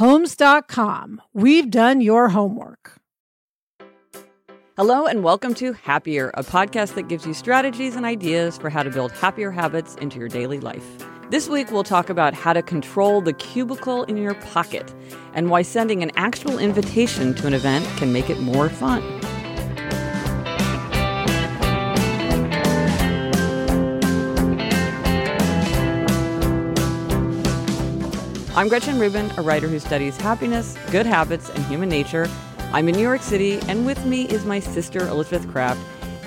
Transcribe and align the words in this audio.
Homes.com. 0.00 1.20
We've 1.34 1.70
done 1.70 2.00
your 2.00 2.30
homework. 2.30 2.96
Hello, 4.78 5.04
and 5.04 5.22
welcome 5.22 5.52
to 5.56 5.74
Happier, 5.74 6.30
a 6.32 6.42
podcast 6.42 6.94
that 6.94 7.08
gives 7.08 7.26
you 7.26 7.34
strategies 7.34 7.96
and 7.96 8.06
ideas 8.06 8.56
for 8.56 8.70
how 8.70 8.82
to 8.82 8.88
build 8.88 9.12
happier 9.12 9.50
habits 9.50 9.96
into 9.96 10.18
your 10.18 10.28
daily 10.28 10.58
life. 10.58 10.86
This 11.28 11.50
week, 11.50 11.70
we'll 11.70 11.84
talk 11.84 12.08
about 12.08 12.32
how 12.32 12.54
to 12.54 12.62
control 12.62 13.20
the 13.20 13.34
cubicle 13.34 14.04
in 14.04 14.16
your 14.16 14.32
pocket 14.36 14.90
and 15.34 15.50
why 15.50 15.60
sending 15.60 16.02
an 16.02 16.12
actual 16.16 16.58
invitation 16.58 17.34
to 17.34 17.46
an 17.46 17.52
event 17.52 17.84
can 17.98 18.10
make 18.10 18.30
it 18.30 18.40
more 18.40 18.70
fun. 18.70 19.02
I'm 28.60 28.68
Gretchen 28.68 28.98
Rubin, 28.98 29.32
a 29.38 29.42
writer 29.42 29.68
who 29.68 29.78
studies 29.78 30.18
happiness, 30.18 30.76
good 30.90 31.06
habits, 31.06 31.48
and 31.48 31.64
human 31.64 31.88
nature. 31.88 32.28
I'm 32.74 32.90
in 32.90 32.94
New 32.94 33.00
York 33.00 33.22
City, 33.22 33.58
and 33.68 33.86
with 33.86 34.04
me 34.04 34.28
is 34.28 34.44
my 34.44 34.60
sister, 34.60 35.08
Elizabeth 35.08 35.50
Craft. 35.50 35.80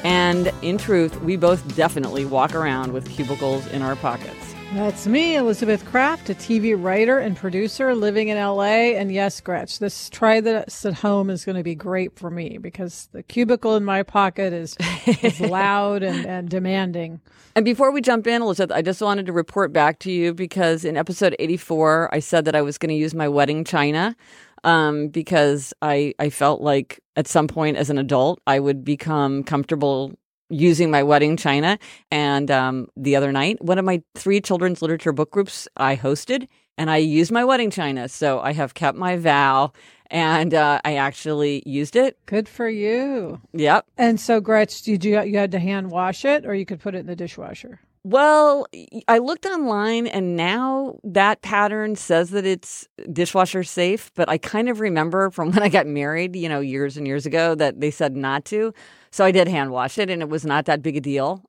And 0.03 0.51
in 0.63 0.79
truth, 0.79 1.21
we 1.21 1.35
both 1.35 1.75
definitely 1.75 2.25
walk 2.25 2.55
around 2.55 2.91
with 2.91 3.07
cubicles 3.07 3.67
in 3.67 3.83
our 3.83 3.95
pockets. 3.95 4.42
That's 4.73 5.05
me, 5.05 5.35
Elizabeth 5.35 5.85
Craft, 5.85 6.31
a 6.31 6.33
TV 6.33 6.75
writer 6.75 7.19
and 7.19 7.37
producer 7.37 7.93
living 7.93 8.29
in 8.29 8.39
LA. 8.39 8.95
And 8.97 9.11
yes, 9.11 9.39
Gretch, 9.39 9.77
this 9.77 10.09
try 10.09 10.41
this 10.41 10.83
at 10.83 10.95
home 10.95 11.29
is 11.29 11.45
going 11.45 11.57
to 11.57 11.63
be 11.63 11.75
great 11.75 12.17
for 12.17 12.31
me 12.31 12.57
because 12.57 13.07
the 13.11 13.21
cubicle 13.21 13.75
in 13.75 13.85
my 13.85 14.01
pocket 14.01 14.51
is, 14.51 14.75
is 15.21 15.39
loud 15.39 16.01
and, 16.01 16.25
and 16.25 16.49
demanding. 16.49 17.21
And 17.55 17.63
before 17.63 17.91
we 17.91 18.01
jump 18.01 18.25
in, 18.25 18.41
Elizabeth, 18.41 18.75
I 18.75 18.81
just 18.81 18.99
wanted 18.99 19.27
to 19.27 19.31
report 19.31 19.71
back 19.73 19.99
to 19.99 20.11
you 20.11 20.33
because 20.33 20.85
in 20.85 20.97
episode 20.97 21.35
84, 21.37 22.09
I 22.11 22.17
said 22.17 22.45
that 22.45 22.55
I 22.55 22.63
was 22.63 22.79
going 22.79 22.89
to 22.89 22.95
use 22.95 23.13
my 23.13 23.27
wedding 23.27 23.63
china 23.63 24.15
um, 24.63 25.09
because 25.09 25.71
I, 25.83 26.15
I 26.17 26.31
felt 26.31 26.61
like 26.61 26.99
at 27.15 27.27
some 27.27 27.47
point 27.47 27.77
as 27.77 27.91
an 27.91 27.99
adult, 27.99 28.41
I 28.47 28.59
would 28.59 28.83
become 28.83 29.43
comfortable 29.43 30.17
using 30.53 30.91
my 30.91 31.03
wedding 31.03 31.37
china. 31.37 31.79
And 32.11 32.49
um, 32.51 32.87
the 32.95 33.15
other 33.15 33.31
night, 33.31 33.61
one 33.63 33.79
of 33.79 33.85
my 33.85 34.01
three 34.15 34.41
children's 34.41 34.81
literature 34.81 35.11
book 35.11 35.31
groups 35.31 35.67
I 35.77 35.95
hosted, 35.95 36.47
and 36.77 36.89
I 36.89 36.97
used 36.97 37.31
my 37.31 37.43
wedding 37.43 37.71
china. 37.71 38.07
So 38.07 38.39
I 38.39 38.53
have 38.53 38.73
kept 38.73 38.97
my 38.97 39.17
vow 39.17 39.71
and 40.07 40.53
uh, 40.53 40.79
I 40.85 40.97
actually 40.97 41.63
used 41.65 41.95
it. 41.95 42.17
Good 42.27 42.47
for 42.47 42.69
you. 42.69 43.41
Yep. 43.53 43.87
And 43.97 44.19
so, 44.19 44.39
Gretch, 44.39 44.83
did 44.83 45.03
you 45.03 45.21
you 45.23 45.37
had 45.37 45.51
to 45.51 45.59
hand 45.59 45.89
wash 45.89 46.23
it, 46.23 46.45
or 46.45 46.53
you 46.53 46.65
could 46.65 46.79
put 46.79 46.93
it 46.93 46.99
in 46.99 47.07
the 47.07 47.15
dishwasher? 47.15 47.79
Well, 48.05 48.67
I 49.07 49.19
looked 49.19 49.45
online 49.45 50.07
and 50.07 50.35
now 50.35 50.99
that 51.05 51.41
pattern 51.41 51.95
says 51.95 52.31
that 52.31 52.45
it's 52.45 52.85
dishwasher 53.13 53.63
safe, 53.63 54.11
but 54.13 54.27
I 54.27 54.37
kind 54.37 54.67
of 54.67 54.81
remember 54.81 55.29
from 55.29 55.51
when 55.53 55.63
I 55.63 55.69
got 55.69 55.87
married, 55.87 56.35
you 56.35 56.49
know, 56.49 56.59
years 56.59 56.97
and 56.97 57.07
years 57.07 57.25
ago 57.25 57.55
that 57.55 57.79
they 57.79 57.91
said 57.91 58.15
not 58.15 58.43
to. 58.45 58.73
So 59.13 59.23
I 59.23 59.29
did 59.29 59.47
hand 59.47 59.69
wash 59.69 59.99
it 59.99 60.09
and 60.09 60.23
it 60.23 60.29
was 60.29 60.43
not 60.43 60.65
that 60.65 60.81
big 60.81 60.97
a 60.97 60.99
deal. 60.99 61.45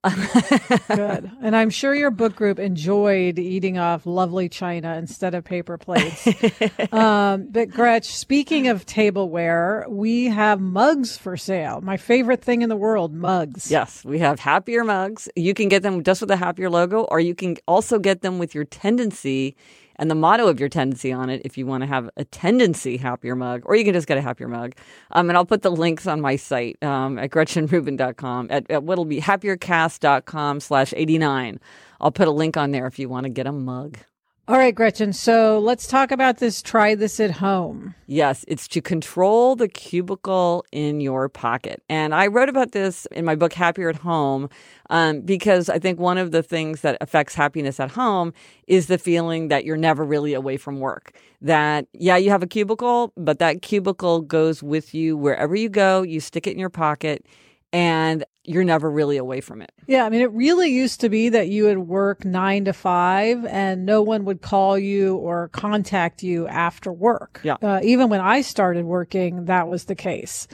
Good. 0.86 1.30
And 1.40 1.56
I'm 1.56 1.70
sure 1.70 1.94
your 1.94 2.10
book 2.10 2.36
group 2.36 2.58
enjoyed 2.58 3.38
eating 3.38 3.78
off 3.78 4.04
lovely 4.04 4.50
china 4.50 4.96
instead 4.98 5.34
of 5.34 5.44
paper 5.44 5.78
plates. 5.78 6.28
um, 6.92 7.48
but 7.50 7.70
Gretch, 7.70 8.14
speaking 8.14 8.68
of 8.68 8.84
tableware, 8.84 9.86
we 9.88 10.26
have 10.26 10.60
mugs 10.60 11.16
for 11.16 11.38
sale. 11.38 11.80
My 11.80 11.96
favorite 11.96 12.44
thing 12.44 12.60
in 12.60 12.68
the 12.68 12.76
world, 12.76 13.14
mugs. 13.14 13.70
Yes, 13.70 14.04
we 14.04 14.18
have 14.18 14.40
happier 14.40 14.84
mugs. 14.84 15.30
You 15.34 15.54
can 15.54 15.70
get 15.70 15.82
them 15.82 16.04
just 16.04 16.20
with 16.20 16.30
a 16.30 16.36
happier 16.36 16.68
logo, 16.68 17.04
or 17.04 17.18
you 17.18 17.34
can 17.34 17.56
also 17.66 17.98
get 17.98 18.20
them 18.20 18.38
with 18.38 18.54
your 18.54 18.64
tendency 18.64 19.56
and 19.96 20.10
the 20.10 20.14
motto 20.14 20.46
of 20.46 20.60
your 20.60 20.68
tendency 20.68 21.12
on 21.12 21.30
it 21.30 21.42
if 21.44 21.56
you 21.58 21.66
want 21.66 21.82
to 21.82 21.86
have 21.86 22.10
a 22.16 22.24
tendency 22.24 22.96
happier 22.96 23.36
mug, 23.36 23.62
or 23.64 23.76
you 23.76 23.84
can 23.84 23.94
just 23.94 24.06
get 24.06 24.18
a 24.18 24.22
happier 24.22 24.48
mug. 24.48 24.74
Um, 25.12 25.28
and 25.28 25.36
I'll 25.36 25.44
put 25.44 25.62
the 25.62 25.70
links 25.70 26.06
on 26.06 26.20
my 26.20 26.36
site 26.36 26.82
um, 26.82 27.18
at 27.18 27.30
gretchenrubin.com, 27.30 28.48
at, 28.50 28.70
at 28.70 28.82
what'll 28.82 29.04
be 29.04 29.20
happiercast.com 29.20 30.60
slash 30.60 30.94
89. 30.96 31.60
I'll 32.00 32.12
put 32.12 32.28
a 32.28 32.32
link 32.32 32.56
on 32.56 32.70
there 32.70 32.86
if 32.86 32.98
you 32.98 33.08
want 33.08 33.24
to 33.24 33.30
get 33.30 33.46
a 33.46 33.52
mug. 33.52 33.98
All 34.46 34.58
right, 34.58 34.74
Gretchen. 34.74 35.14
So 35.14 35.58
let's 35.58 35.86
talk 35.86 36.10
about 36.10 36.36
this. 36.36 36.60
Try 36.60 36.94
this 36.94 37.18
at 37.18 37.30
home. 37.30 37.94
Yes, 38.06 38.44
it's 38.46 38.68
to 38.68 38.82
control 38.82 39.56
the 39.56 39.68
cubicle 39.68 40.66
in 40.70 41.00
your 41.00 41.30
pocket. 41.30 41.82
And 41.88 42.14
I 42.14 42.26
wrote 42.26 42.50
about 42.50 42.72
this 42.72 43.06
in 43.06 43.24
my 43.24 43.36
book, 43.36 43.54
Happier 43.54 43.88
at 43.88 43.96
Home, 43.96 44.50
um, 44.90 45.22
because 45.22 45.70
I 45.70 45.78
think 45.78 45.98
one 45.98 46.18
of 46.18 46.30
the 46.30 46.42
things 46.42 46.82
that 46.82 46.98
affects 47.00 47.34
happiness 47.34 47.80
at 47.80 47.92
home 47.92 48.34
is 48.66 48.86
the 48.86 48.98
feeling 48.98 49.48
that 49.48 49.64
you're 49.64 49.78
never 49.78 50.04
really 50.04 50.34
away 50.34 50.58
from 50.58 50.78
work. 50.78 51.16
That, 51.40 51.86
yeah, 51.94 52.18
you 52.18 52.28
have 52.28 52.42
a 52.42 52.46
cubicle, 52.46 53.14
but 53.16 53.38
that 53.38 53.62
cubicle 53.62 54.20
goes 54.20 54.62
with 54.62 54.92
you 54.92 55.16
wherever 55.16 55.56
you 55.56 55.70
go. 55.70 56.02
You 56.02 56.20
stick 56.20 56.46
it 56.46 56.52
in 56.52 56.58
your 56.58 56.68
pocket 56.68 57.24
and 57.72 58.24
you're 58.44 58.64
never 58.64 58.90
really 58.90 59.16
away 59.16 59.40
from 59.40 59.62
it. 59.62 59.72
Yeah, 59.86 60.04
I 60.04 60.10
mean, 60.10 60.20
it 60.20 60.30
really 60.32 60.68
used 60.68 61.00
to 61.00 61.08
be 61.08 61.30
that 61.30 61.48
you 61.48 61.64
would 61.64 61.78
work 61.78 62.24
nine 62.24 62.66
to 62.66 62.72
five 62.72 63.44
and 63.46 63.86
no 63.86 64.02
one 64.02 64.24
would 64.26 64.42
call 64.42 64.78
you 64.78 65.16
or 65.16 65.48
contact 65.48 66.22
you 66.22 66.46
after 66.46 66.92
work. 66.92 67.40
Yeah. 67.42 67.56
Uh, 67.62 67.80
even 67.82 68.10
when 68.10 68.20
I 68.20 68.42
started 68.42 68.84
working, 68.84 69.46
that 69.46 69.68
was 69.68 69.84
the 69.84 69.94
case. 69.94 70.46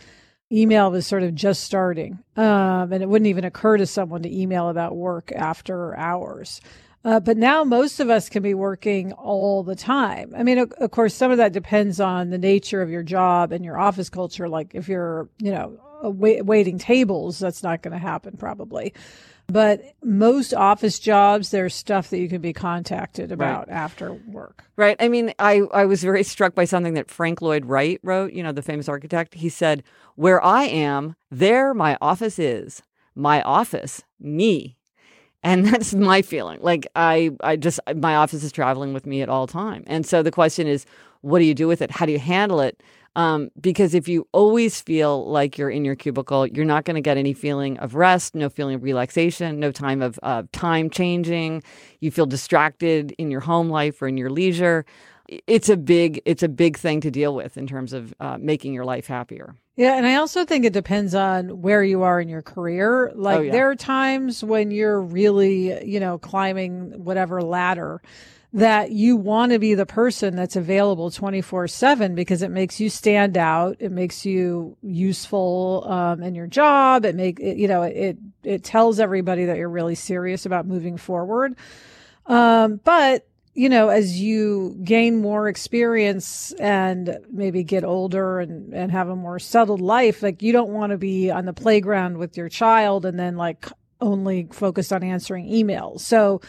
Email 0.53 0.91
was 0.91 1.07
sort 1.07 1.23
of 1.23 1.35
just 1.35 1.63
starting, 1.63 2.19
um, 2.37 2.93
and 2.93 3.03
it 3.03 3.09
wouldn't 3.09 3.29
even 3.29 3.45
occur 3.45 3.77
to 3.77 3.87
someone 3.87 4.23
to 4.23 4.37
email 4.37 4.69
about 4.69 4.97
work 4.97 5.31
after 5.33 5.97
hours. 5.97 6.61
Uh, 7.05 7.21
but 7.21 7.37
now 7.37 7.65
most 7.65 8.01
of 8.01 8.11
us 8.11 8.29
can 8.29 8.43
be 8.43 8.53
working 8.53 9.13
all 9.13 9.63
the 9.63 9.77
time. 9.77 10.35
I 10.37 10.43
mean, 10.43 10.59
of, 10.59 10.73
of 10.73 10.91
course, 10.91 11.15
some 11.15 11.31
of 11.31 11.39
that 11.39 11.53
depends 11.53 11.99
on 11.99 12.31
the 12.31 12.39
nature 12.39 12.83
of 12.83 12.91
your 12.91 13.03
job 13.03 13.53
and 13.53 13.65
your 13.65 13.79
office 13.79 14.11
culture. 14.11 14.49
Like 14.49 14.75
if 14.75 14.89
you're, 14.89 15.29
you 15.39 15.53
know, 15.53 15.79
wait, 16.03 16.45
waiting 16.47 16.79
tables, 16.79 17.39
that's 17.39 17.63
not 17.63 17.83
going 17.83 17.93
to 17.93 17.99
happen 17.99 18.37
probably. 18.37 18.95
But 19.51 19.83
most 20.05 20.55
office 20.55 21.01
jobs, 21.01 21.51
there's 21.51 21.75
stuff 21.75 22.11
that 22.11 22.21
you 22.21 22.29
can 22.29 22.41
be 22.41 22.53
contacted 22.53 23.33
about 23.33 23.67
right. 23.67 23.77
after 23.77 24.13
work. 24.13 24.65
Right. 24.77 24.97
I 25.01 25.09
mean, 25.09 25.35
I, 25.41 25.63
I 25.75 25.87
was 25.87 26.05
very 26.05 26.23
struck 26.23 26.55
by 26.55 26.65
something 26.67 26.95
that 26.95 27.11
Frank 27.11 27.43
Lloyd 27.43 27.67
Wright 27.67 27.99
wrote, 28.05 28.33
you 28.33 28.45
know, 28.45 28.53
the 28.53 28.63
famous 28.63 28.89
architect. 28.89 29.35
He 29.35 29.49
said, 29.49 29.83
Where 30.15 30.43
I 30.45 30.65
am, 30.65 31.17
there 31.33 31.75
my 31.75 31.99
office 32.01 32.39
is. 32.39 32.81
My 33.17 33.43
office, 33.43 34.03
me. 34.21 34.77
And 35.43 35.67
that's 35.73 35.95
my 35.95 36.23
feeling. 36.23 36.61
Like 36.63 36.87
I, 36.95 37.31
I 37.43 37.57
just 37.57 37.81
my 37.97 38.15
office 38.17 38.45
is 38.45 38.53
traveling 38.53 38.93
with 38.93 39.05
me 39.05 39.21
at 39.21 39.29
all 39.29 39.49
time. 39.49 39.83
And 39.89 40.07
so 40.07 40.23
the 40.23 40.31
question 40.31 40.69
is, 40.69 40.87
what 41.23 41.41
do 41.41 41.45
you 41.45 41.55
do 41.55 41.67
with 41.67 41.83
it? 41.83 41.91
How 41.91 42.07
do 42.07 42.13
you 42.13 42.19
handle 42.21 42.61
it? 42.61 42.83
Um, 43.17 43.51
because 43.61 43.95
if 43.95 44.07
you 44.09 44.29
always 44.33 44.81
feel 44.81 45.29
like 45.29 45.59
you're 45.59 45.71
in 45.71 45.85
your 45.85 45.97
cubicle, 45.97 46.47
you're 46.47 46.65
not 46.65 46.85
going 46.85 46.95
to 46.95 47.01
get 47.01 47.17
any 47.17 47.33
feeling 47.33 47.77
of 47.79 47.95
rest, 47.97 48.35
no 48.37 48.49
feeling 48.49 48.77
of 48.77 48.83
relaxation, 48.85 49.59
no 49.59 49.73
time 49.73 50.01
of 50.01 50.19
uh, 50.23 50.45
time 50.53 50.91
changing. 50.91 51.63
You 52.01 52.11
feel 52.13 52.27
distracted 52.27 53.13
in 53.19 53.31
your 53.31 53.41
home 53.41 53.69
life 53.69 54.01
or 54.01 54.07
in 54.09 54.17
your 54.17 54.31
leisure. 54.31 54.85
It's 55.47 55.69
a 55.69 55.77
big, 55.77 56.21
it's 56.25 56.43
a 56.43 56.49
big 56.49 56.77
thing 56.77 57.01
to 57.03 57.11
deal 57.11 57.35
with 57.35 57.57
in 57.57 57.67
terms 57.67 57.93
of 57.93 58.15
uh, 58.21 58.39
making 58.41 58.75
your 58.75 58.85
life 58.85 59.07
happier. 59.07 59.55
Yeah, 59.77 59.97
and 59.97 60.07
I 60.07 60.17
also 60.17 60.45
think 60.45 60.65
it 60.65 60.73
depends 60.73 61.15
on 61.15 61.63
where 61.63 61.83
you 61.83 62.03
are 62.03 62.21
in 62.21 62.29
your 62.29 62.43
career. 62.43 63.13
Like 63.15 63.39
Oh, 63.39 63.43
yeah. 63.43 63.53
there 63.53 63.71
are 63.71 63.77
times 63.77 64.45
when 64.45 64.71
you're 64.71 65.01
really, 65.01 65.85
you 65.85 66.01
know, 66.01 66.19
climbing 66.19 67.03
whatever 67.03 67.43
ladder 67.43 68.03
that 68.53 68.91
you 68.91 69.17
want 69.17 69.53
to 69.53 69.59
be 69.59 69.75
the 69.75 69.87
person 69.87 70.35
that's 70.35 70.57
available 70.57 71.11
24/7 71.11 72.15
because 72.15 72.43
it 72.43 72.51
makes 72.51 72.81
you 72.81 72.91
stand 72.91 73.39
out, 73.39 73.77
it 73.79 73.93
makes 73.93 74.27
you 74.27 74.77
useful 74.83 75.87
um, 75.89 76.23
in 76.23 76.35
your 76.35 76.49
job, 76.49 77.05
it 77.05 77.15
make 77.15 77.39
it, 77.39 77.57
you 77.57 77.69
know, 77.69 77.83
it 77.83 78.19
it 78.43 78.65
tells 78.65 78.99
everybody 78.99 79.45
that 79.45 79.57
you're 79.57 79.69
really 79.69 79.95
serious 79.95 80.47
about 80.47 80.67
moving 80.67 80.97
forward. 80.97 81.55
Um, 82.27 82.81
but 82.83 83.27
you 83.55 83.69
know, 83.69 83.89
as 83.89 84.21
you 84.21 84.77
gain 84.85 85.21
more 85.21 85.49
experience 85.49 86.53
and 86.53 87.19
maybe 87.31 87.65
get 87.65 87.85
older 87.85 88.39
and, 88.39 88.73
and 88.73 88.93
have 88.93 89.09
a 89.09 89.17
more 89.17 89.39
settled 89.39 89.81
life, 89.81 90.23
like 90.23 90.41
you 90.41 90.53
don't 90.53 90.71
want 90.71 90.91
to 90.91 90.99
be 90.99 91.31
on 91.31 91.47
the 91.47 91.53
playground 91.53 92.17
with 92.17 92.37
your 92.37 92.49
child 92.49 93.05
and 93.05 93.19
then 93.19 93.37
like 93.37 93.67
only 94.01 94.49
focused 94.53 94.93
on 94.93 95.03
answering 95.03 95.47
emails. 95.49 96.01
So 96.01 96.41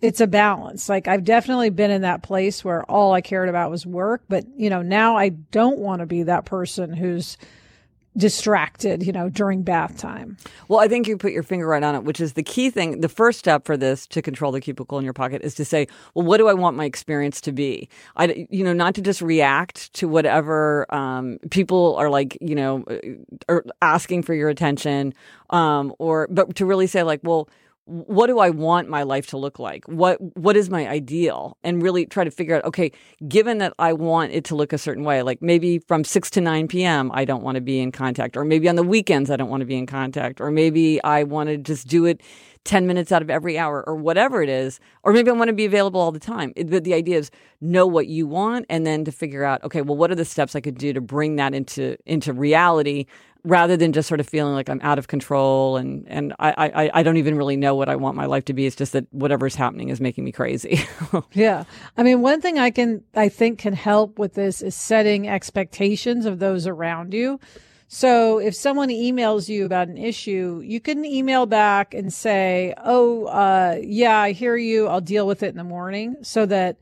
it's 0.00 0.20
a 0.20 0.26
balance. 0.26 0.88
Like 0.88 1.08
I've 1.08 1.24
definitely 1.24 1.70
been 1.70 1.90
in 1.90 2.02
that 2.02 2.22
place 2.22 2.64
where 2.64 2.84
all 2.84 3.12
I 3.12 3.20
cared 3.20 3.48
about 3.48 3.70
was 3.70 3.84
work, 3.84 4.22
but 4.28 4.44
you 4.56 4.70
know, 4.70 4.82
now 4.82 5.16
I 5.16 5.30
don't 5.30 5.78
want 5.78 6.00
to 6.00 6.06
be 6.06 6.24
that 6.24 6.44
person 6.44 6.92
who's 6.92 7.36
distracted, 8.16 9.04
you 9.04 9.12
know, 9.12 9.28
during 9.28 9.62
bath 9.62 9.96
time. 9.96 10.36
Well, 10.66 10.80
I 10.80 10.88
think 10.88 11.06
you 11.06 11.16
put 11.16 11.32
your 11.32 11.44
finger 11.44 11.66
right 11.66 11.82
on 11.82 11.94
it, 11.94 12.02
which 12.02 12.20
is 12.20 12.32
the 12.32 12.42
key 12.42 12.68
thing. 12.68 13.00
The 13.00 13.08
first 13.08 13.38
step 13.38 13.64
for 13.64 13.76
this 13.76 14.06
to 14.08 14.20
control 14.20 14.50
the 14.50 14.60
cubicle 14.60 14.98
in 14.98 15.04
your 15.04 15.12
pocket 15.12 15.42
is 15.42 15.54
to 15.54 15.64
say, 15.64 15.86
well, 16.14 16.26
what 16.26 16.38
do 16.38 16.48
I 16.48 16.54
want 16.54 16.76
my 16.76 16.84
experience 16.84 17.40
to 17.42 17.52
be? 17.52 17.88
I, 18.16 18.46
you 18.50 18.64
know, 18.64 18.72
not 18.72 18.96
to 18.96 19.02
just 19.02 19.22
react 19.22 19.92
to 19.94 20.08
whatever 20.08 20.92
um, 20.92 21.38
people 21.50 21.94
are 21.96 22.10
like, 22.10 22.36
you 22.40 22.56
know, 22.56 22.82
uh, 22.90 22.96
are 23.48 23.64
asking 23.82 24.24
for 24.24 24.34
your 24.34 24.48
attention, 24.48 25.14
um, 25.50 25.94
or 25.98 26.26
but 26.30 26.56
to 26.56 26.66
really 26.66 26.86
say 26.86 27.02
like, 27.02 27.20
well. 27.22 27.48
What 27.88 28.26
do 28.26 28.38
I 28.38 28.50
want 28.50 28.90
my 28.90 29.02
life 29.02 29.28
to 29.28 29.38
look 29.38 29.58
like? 29.58 29.84
What 29.86 30.18
what 30.36 30.56
is 30.56 30.68
my 30.68 30.86
ideal? 30.86 31.56
And 31.64 31.82
really 31.82 32.04
try 32.04 32.22
to 32.22 32.30
figure 32.30 32.54
out, 32.54 32.64
okay, 32.66 32.92
given 33.26 33.58
that 33.58 33.72
I 33.78 33.94
want 33.94 34.32
it 34.32 34.44
to 34.44 34.54
look 34.54 34.74
a 34.74 34.78
certain 34.78 35.04
way, 35.04 35.22
like 35.22 35.40
maybe 35.40 35.78
from 35.78 36.04
6 36.04 36.28
to 36.30 36.42
9 36.42 36.68
p.m. 36.68 37.10
I 37.14 37.24
don't 37.24 37.42
want 37.42 37.54
to 37.54 37.62
be 37.62 37.80
in 37.80 37.90
contact 37.90 38.36
or 38.36 38.44
maybe 38.44 38.68
on 38.68 38.76
the 38.76 38.82
weekends 38.82 39.30
I 39.30 39.36
don't 39.36 39.48
want 39.48 39.62
to 39.62 39.66
be 39.66 39.76
in 39.76 39.86
contact 39.86 40.38
or 40.38 40.50
maybe 40.50 41.02
I 41.02 41.22
want 41.22 41.48
to 41.48 41.56
just 41.56 41.88
do 41.88 42.04
it 42.04 42.20
10 42.64 42.86
minutes 42.86 43.12
out 43.12 43.22
of 43.22 43.30
every 43.30 43.58
hour 43.58 43.84
or 43.86 43.94
whatever 43.94 44.42
it 44.42 44.48
is 44.48 44.80
or 45.02 45.12
maybe 45.12 45.30
I 45.30 45.34
want 45.34 45.48
to 45.48 45.54
be 45.54 45.64
available 45.64 46.00
all 46.00 46.12
the 46.12 46.18
time. 46.18 46.52
The, 46.56 46.80
the 46.80 46.94
idea 46.94 47.18
is 47.18 47.30
know 47.60 47.86
what 47.86 48.06
you 48.06 48.26
want 48.26 48.66
and 48.68 48.86
then 48.86 49.04
to 49.04 49.12
figure 49.12 49.44
out 49.44 49.62
okay, 49.64 49.82
well 49.82 49.96
what 49.96 50.10
are 50.10 50.16
the 50.16 50.24
steps 50.24 50.54
I 50.54 50.60
could 50.60 50.78
do 50.78 50.92
to 50.92 51.00
bring 51.00 51.36
that 51.36 51.54
into 51.54 51.96
into 52.06 52.32
reality 52.32 53.06
rather 53.44 53.76
than 53.76 53.92
just 53.92 54.08
sort 54.08 54.20
of 54.20 54.28
feeling 54.28 54.52
like 54.54 54.68
I'm 54.68 54.80
out 54.82 54.98
of 54.98 55.08
control 55.08 55.76
and 55.76 56.04
and 56.08 56.34
I 56.38 56.70
I, 56.74 56.90
I 57.00 57.02
don't 57.02 57.16
even 57.16 57.36
really 57.36 57.56
know 57.56 57.74
what 57.74 57.88
I 57.88 57.96
want 57.96 58.16
my 58.16 58.26
life 58.26 58.44
to 58.46 58.52
be. 58.52 58.66
It's 58.66 58.76
just 58.76 58.92
that 58.92 59.06
whatever's 59.12 59.54
happening 59.54 59.88
is 59.88 60.00
making 60.00 60.24
me 60.24 60.32
crazy. 60.32 60.80
Yeah. 61.32 61.64
I 61.96 62.02
mean, 62.02 62.20
one 62.20 62.40
thing 62.40 62.58
I 62.58 62.70
can, 62.70 63.02
I 63.14 63.28
think 63.28 63.58
can 63.58 63.72
help 63.72 64.18
with 64.18 64.34
this 64.34 64.62
is 64.62 64.74
setting 64.74 65.28
expectations 65.28 66.26
of 66.26 66.38
those 66.38 66.66
around 66.66 67.14
you. 67.14 67.38
So 67.90 68.38
if 68.38 68.54
someone 68.54 68.90
emails 68.90 69.48
you 69.48 69.64
about 69.64 69.88
an 69.88 69.96
issue, 69.96 70.60
you 70.62 70.78
can 70.78 71.06
email 71.06 71.46
back 71.46 71.94
and 71.94 72.12
say, 72.12 72.74
Oh, 72.84 73.24
uh, 73.26 73.78
yeah, 73.82 74.18
I 74.18 74.32
hear 74.32 74.56
you. 74.56 74.86
I'll 74.88 75.00
deal 75.00 75.26
with 75.26 75.42
it 75.42 75.48
in 75.48 75.56
the 75.56 75.64
morning 75.64 76.16
so 76.22 76.44
that 76.46 76.76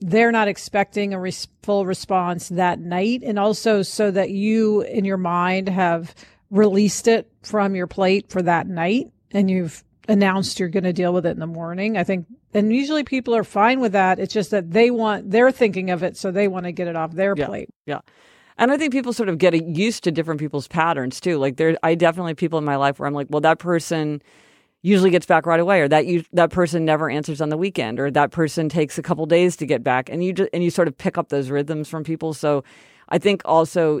they're 0.00 0.30
not 0.32 0.46
expecting 0.46 1.12
a 1.12 1.18
res- 1.18 1.48
full 1.64 1.86
response 1.86 2.48
that 2.50 2.78
night. 2.78 3.22
And 3.24 3.36
also 3.38 3.82
so 3.82 4.12
that 4.12 4.30
you 4.30 4.82
in 4.82 5.04
your 5.04 5.16
mind 5.16 5.68
have 5.68 6.14
released 6.50 7.08
it 7.08 7.28
from 7.42 7.74
your 7.74 7.88
plate 7.88 8.30
for 8.30 8.40
that 8.42 8.68
night 8.68 9.10
and 9.32 9.50
you've 9.50 9.82
announced 10.08 10.60
you're 10.60 10.68
going 10.68 10.84
to 10.84 10.92
deal 10.92 11.12
with 11.12 11.26
it 11.26 11.30
in 11.30 11.40
the 11.40 11.46
morning. 11.48 11.96
I 11.96 12.04
think, 12.04 12.26
and 12.52 12.72
usually 12.72 13.02
people 13.02 13.34
are 13.34 13.42
fine 13.42 13.80
with 13.80 13.92
that. 13.92 14.20
It's 14.20 14.32
just 14.34 14.52
that 14.52 14.70
they 14.70 14.92
want, 14.92 15.32
they're 15.32 15.50
thinking 15.50 15.90
of 15.90 16.04
it. 16.04 16.16
So 16.16 16.30
they 16.30 16.46
want 16.46 16.66
to 16.66 16.72
get 16.72 16.86
it 16.86 16.94
off 16.94 17.10
their 17.10 17.34
Yeah. 17.36 17.46
plate. 17.46 17.70
Yeah. 17.86 18.00
And 18.56 18.70
I 18.70 18.76
think 18.76 18.92
people 18.92 19.12
sort 19.12 19.28
of 19.28 19.38
get 19.38 19.54
used 19.66 20.04
to 20.04 20.12
different 20.12 20.40
people's 20.40 20.68
patterns 20.68 21.20
too. 21.20 21.38
Like 21.38 21.56
there, 21.56 21.76
I 21.82 21.94
definitely 21.94 22.30
have 22.30 22.36
people 22.36 22.58
in 22.58 22.64
my 22.64 22.76
life 22.76 22.98
where 22.98 23.06
I'm 23.06 23.14
like, 23.14 23.26
well, 23.30 23.40
that 23.40 23.58
person 23.58 24.22
usually 24.82 25.10
gets 25.10 25.26
back 25.26 25.46
right 25.46 25.60
away, 25.60 25.80
or 25.80 25.88
that 25.88 26.06
you, 26.06 26.24
that 26.34 26.50
person 26.50 26.84
never 26.84 27.08
answers 27.08 27.40
on 27.40 27.48
the 27.48 27.56
weekend, 27.56 27.98
or 27.98 28.10
that 28.10 28.30
person 28.30 28.68
takes 28.68 28.98
a 28.98 29.02
couple 29.02 29.24
days 29.24 29.56
to 29.56 29.64
get 29.64 29.82
back, 29.82 30.10
and 30.10 30.22
you 30.22 30.32
just 30.32 30.50
and 30.52 30.62
you 30.62 30.70
sort 30.70 30.88
of 30.88 30.96
pick 30.98 31.16
up 31.16 31.30
those 31.30 31.48
rhythms 31.48 31.88
from 31.88 32.04
people. 32.04 32.34
So 32.34 32.62
I 33.08 33.18
think 33.18 33.40
also 33.46 34.00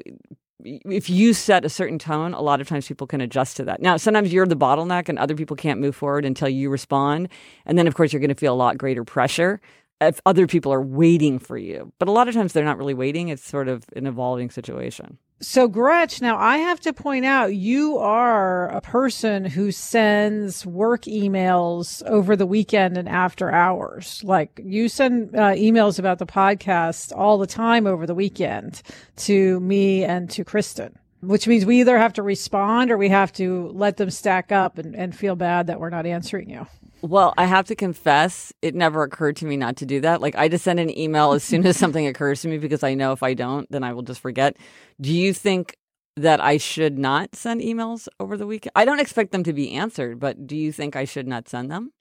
if 0.64 1.10
you 1.10 1.32
set 1.34 1.64
a 1.64 1.68
certain 1.68 1.98
tone, 1.98 2.32
a 2.32 2.40
lot 2.40 2.60
of 2.60 2.68
times 2.68 2.86
people 2.86 3.06
can 3.06 3.20
adjust 3.20 3.56
to 3.56 3.64
that. 3.64 3.82
Now, 3.82 3.96
sometimes 3.96 4.32
you're 4.32 4.46
the 4.46 4.56
bottleneck, 4.56 5.08
and 5.08 5.18
other 5.18 5.34
people 5.34 5.56
can't 5.56 5.80
move 5.80 5.96
forward 5.96 6.24
until 6.24 6.48
you 6.48 6.68
respond, 6.68 7.28
and 7.64 7.78
then 7.78 7.86
of 7.86 7.94
course 7.94 8.12
you're 8.12 8.20
going 8.20 8.28
to 8.28 8.34
feel 8.34 8.52
a 8.52 8.54
lot 8.54 8.76
greater 8.76 9.04
pressure 9.04 9.60
if 10.00 10.20
other 10.26 10.46
people 10.46 10.72
are 10.72 10.82
waiting 10.82 11.38
for 11.38 11.56
you. 11.56 11.92
But 11.98 12.08
a 12.08 12.12
lot 12.12 12.28
of 12.28 12.34
times 12.34 12.52
they're 12.52 12.64
not 12.64 12.78
really 12.78 12.94
waiting. 12.94 13.28
It's 13.28 13.46
sort 13.46 13.68
of 13.68 13.84
an 13.94 14.06
evolving 14.06 14.50
situation. 14.50 15.18
So, 15.40 15.68
Gretch, 15.68 16.22
now 16.22 16.38
I 16.38 16.58
have 16.58 16.80
to 16.80 16.92
point 16.92 17.24
out 17.24 17.54
you 17.54 17.98
are 17.98 18.68
a 18.68 18.80
person 18.80 19.44
who 19.44 19.72
sends 19.72 20.64
work 20.64 21.02
emails 21.02 22.02
over 22.06 22.36
the 22.36 22.46
weekend 22.46 22.96
and 22.96 23.08
after 23.08 23.50
hours. 23.50 24.22
Like 24.24 24.60
you 24.64 24.88
send 24.88 25.34
uh, 25.34 25.50
emails 25.50 25.98
about 25.98 26.18
the 26.18 26.26
podcast 26.26 27.12
all 27.14 27.36
the 27.36 27.46
time 27.46 27.86
over 27.86 28.06
the 28.06 28.14
weekend 28.14 28.80
to 29.16 29.60
me 29.60 30.04
and 30.04 30.30
to 30.30 30.44
Kristen, 30.44 30.98
which 31.20 31.48
means 31.48 31.66
we 31.66 31.80
either 31.80 31.98
have 31.98 32.14
to 32.14 32.22
respond 32.22 32.90
or 32.90 32.96
we 32.96 33.08
have 33.08 33.32
to 33.34 33.68
let 33.74 33.96
them 33.96 34.10
stack 34.10 34.52
up 34.52 34.78
and, 34.78 34.94
and 34.94 35.14
feel 35.14 35.36
bad 35.36 35.66
that 35.66 35.80
we're 35.80 35.90
not 35.90 36.06
answering 36.06 36.48
you. 36.48 36.66
Well, 37.04 37.34
I 37.36 37.44
have 37.44 37.66
to 37.66 37.74
confess, 37.74 38.50
it 38.62 38.74
never 38.74 39.02
occurred 39.02 39.36
to 39.36 39.44
me 39.44 39.58
not 39.58 39.76
to 39.76 39.84
do 39.84 40.00
that. 40.00 40.22
Like, 40.22 40.36
I 40.36 40.48
just 40.48 40.64
send 40.64 40.80
an 40.80 40.96
email 40.98 41.32
as 41.32 41.44
soon 41.44 41.66
as 41.66 41.76
something 41.78 42.06
occurs 42.06 42.40
to 42.40 42.48
me 42.48 42.56
because 42.56 42.82
I 42.82 42.94
know 42.94 43.12
if 43.12 43.22
I 43.22 43.34
don't, 43.34 43.70
then 43.70 43.84
I 43.84 43.92
will 43.92 44.04
just 44.04 44.20
forget. 44.22 44.56
Do 44.98 45.12
you 45.12 45.34
think 45.34 45.76
that 46.16 46.40
I 46.40 46.56
should 46.56 46.96
not 46.96 47.36
send 47.36 47.60
emails 47.60 48.08
over 48.18 48.38
the 48.38 48.46
weekend? 48.46 48.72
I 48.74 48.86
don't 48.86 49.00
expect 49.00 49.32
them 49.32 49.44
to 49.44 49.52
be 49.52 49.72
answered, 49.72 50.18
but 50.18 50.46
do 50.46 50.56
you 50.56 50.72
think 50.72 50.96
I 50.96 51.04
should 51.04 51.28
not 51.28 51.46
send 51.46 51.70
them? 51.70 51.92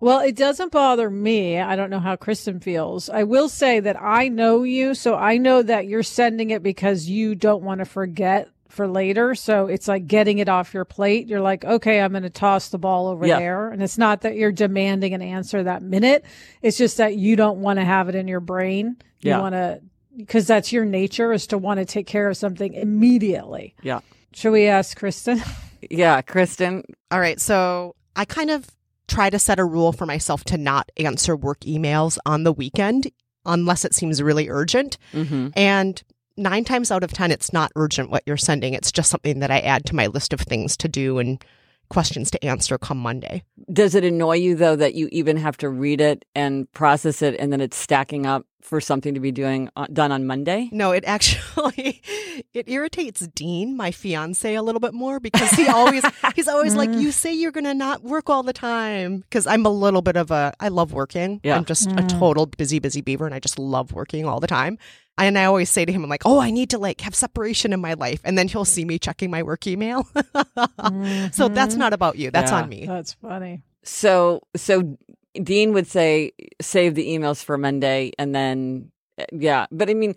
Well, 0.00 0.18
it 0.18 0.34
doesn't 0.34 0.72
bother 0.72 1.08
me. 1.08 1.60
I 1.60 1.76
don't 1.76 1.90
know 1.90 2.00
how 2.00 2.16
Kristen 2.16 2.58
feels. 2.58 3.08
I 3.08 3.22
will 3.22 3.48
say 3.48 3.78
that 3.78 4.02
I 4.02 4.26
know 4.26 4.64
you, 4.64 4.94
so 4.94 5.14
I 5.14 5.36
know 5.36 5.62
that 5.62 5.86
you're 5.86 6.02
sending 6.02 6.50
it 6.50 6.64
because 6.64 7.08
you 7.08 7.36
don't 7.36 7.62
want 7.62 7.78
to 7.78 7.84
forget 7.84 8.48
for 8.68 8.86
later. 8.86 9.34
So 9.34 9.66
it's 9.66 9.88
like 9.88 10.06
getting 10.06 10.38
it 10.38 10.48
off 10.48 10.74
your 10.74 10.84
plate. 10.84 11.26
You're 11.28 11.40
like, 11.40 11.64
okay, 11.64 12.00
I'm 12.00 12.10
going 12.12 12.22
to 12.22 12.30
toss 12.30 12.68
the 12.68 12.78
ball 12.78 13.06
over 13.08 13.26
Yeah. 13.26 13.38
there. 13.38 13.70
And 13.70 13.82
it's 13.82 13.98
not 13.98 14.20
that 14.22 14.36
you're 14.36 14.52
demanding 14.52 15.14
an 15.14 15.22
answer 15.22 15.62
that 15.62 15.82
minute. 15.82 16.24
It's 16.62 16.76
just 16.76 16.96
that 16.98 17.16
you 17.16 17.34
don't 17.36 17.60
want 17.60 17.78
to 17.78 17.84
have 17.84 18.08
it 18.08 18.14
in 18.14 18.28
your 18.28 18.40
brain. 18.40 18.96
You 19.20 19.30
Yeah. 19.30 19.40
want 19.40 19.54
to, 19.54 19.80
because 20.16 20.46
that's 20.46 20.72
your 20.72 20.84
nature 20.84 21.32
is 21.32 21.46
to 21.48 21.58
want 21.58 21.78
to 21.78 21.84
take 21.84 22.06
care 22.06 22.28
of 22.28 22.36
something 22.36 22.74
immediately. 22.74 23.74
Yeah. 23.82 24.00
Should 24.34 24.52
we 24.52 24.66
ask 24.66 24.96
Kristen? 24.96 25.40
Yeah, 25.90 26.22
Kristen. 26.22 26.82
All 27.12 27.20
right. 27.20 27.40
So 27.40 27.94
I 28.16 28.24
kind 28.24 28.50
of 28.50 28.66
try 29.06 29.30
to 29.30 29.38
set 29.38 29.60
a 29.60 29.64
rule 29.64 29.92
for 29.92 30.06
myself 30.06 30.42
to 30.46 30.58
not 30.58 30.90
answer 30.96 31.36
work 31.36 31.60
emails 31.60 32.18
on 32.26 32.42
the 32.42 32.52
weekend 32.52 33.12
unless 33.46 33.84
it 33.84 33.94
seems 33.94 34.20
really 34.20 34.48
urgent. 34.48 34.98
hmm 35.12 35.50
And 35.54 36.02
nine 36.38 36.64
times 36.64 36.90
out 36.90 37.04
of 37.04 37.12
10, 37.12 37.30
it's 37.30 37.52
not 37.52 37.72
urgent 37.76 38.10
what 38.10 38.22
you're 38.26 38.36
sending. 38.36 38.72
It's 38.74 38.92
just 38.92 39.10
something 39.10 39.40
that 39.40 39.50
I 39.50 39.58
add 39.60 39.84
to 39.86 39.94
my 39.96 40.06
list 40.06 40.32
of 40.32 40.40
things 40.40 40.76
to 40.78 40.88
do 40.88 41.18
and 41.18 41.42
questions 41.90 42.30
to 42.30 42.44
answer 42.44 42.76
come 42.78 42.98
Monday. 42.98 43.42
Does 43.72 43.94
it 43.94 44.04
annoy 44.04 44.36
you, 44.36 44.54
though, 44.54 44.76
that 44.76 44.94
you 44.94 45.08
even 45.10 45.36
have 45.38 45.56
to 45.58 45.68
read 45.70 46.00
it 46.02 46.24
and 46.34 46.70
process 46.72 47.22
it 47.22 47.34
and 47.38 47.50
then 47.52 47.60
it's 47.62 47.76
stacking 47.78 48.26
up 48.26 48.44
for 48.60 48.78
something 48.80 49.14
to 49.14 49.20
be 49.20 49.32
doing 49.32 49.70
uh, 49.74 49.86
done 49.90 50.12
on 50.12 50.26
Monday? 50.26 50.68
No, 50.70 50.92
it 50.92 51.04
actually 51.06 52.02
it 52.54 52.68
irritates 52.68 53.26
Dean, 53.28 53.74
my 53.74 53.90
fiance, 53.90 54.54
a 54.54 54.62
little 54.62 54.80
bit 54.80 54.92
more 54.92 55.18
because 55.18 55.50
he 55.52 55.66
always 55.66 56.04
he's 56.36 56.48
always 56.48 56.74
like, 56.76 56.92
"You 56.92 57.10
say 57.10 57.32
you're 57.32 57.52
gonna 57.52 57.72
not 57.72 58.02
work 58.02 58.28
all 58.28 58.42
the 58.42 58.52
time." 58.52 59.20
Because 59.20 59.46
I'm 59.46 59.64
a 59.64 59.70
little 59.70 60.02
bit 60.02 60.16
of 60.16 60.30
a 60.30 60.52
I 60.60 60.68
love 60.68 60.92
working. 60.92 61.40
Yeah. 61.42 61.56
I'm 61.56 61.64
just 61.64 61.90
a 61.92 62.02
Mm. 62.02 62.18
total 62.18 62.44
busy, 62.46 62.80
busy 62.80 63.00
beaver, 63.00 63.24
and 63.24 63.34
I 63.34 63.38
just 63.40 63.58
love 63.58 63.92
working 63.92 64.26
all 64.26 64.40
the 64.40 64.46
time. 64.46 64.76
And 65.18 65.38
I 65.38 65.44
always 65.44 65.68
say 65.68 65.84
to 65.84 65.92
him, 65.92 66.04
"I'm 66.04 66.10
like, 66.10 66.22
oh, 66.24 66.38
I 66.38 66.50
need 66.50 66.70
to 66.70 66.78
like 66.78 67.00
have 67.02 67.14
separation 67.14 67.72
in 67.72 67.80
my 67.80 67.94
life," 67.94 68.20
and 68.24 68.38
then 68.38 68.48
he'll 68.48 68.64
see 68.64 68.84
me 68.84 68.98
checking 68.98 69.30
my 69.30 69.42
work 69.42 69.66
email. 69.66 70.06
so 71.32 71.48
that's 71.48 71.74
not 71.74 71.92
about 71.92 72.16
you. 72.16 72.30
That's 72.30 72.50
Yeah. 72.50 72.62
on 72.62 72.68
me. 72.68 72.86
That's 72.86 73.14
funny. 73.14 73.62
So 73.82 74.42
so 74.56 74.96
Dean 75.42 75.72
would 75.72 75.86
say 75.86 76.32
save 76.60 76.94
the 76.94 77.08
emails 77.08 77.42
for 77.44 77.58
Monday 77.58 78.12
and 78.18 78.34
then 78.34 78.90
yeah, 79.32 79.66
but 79.70 79.90
I 79.90 79.94
mean 79.94 80.14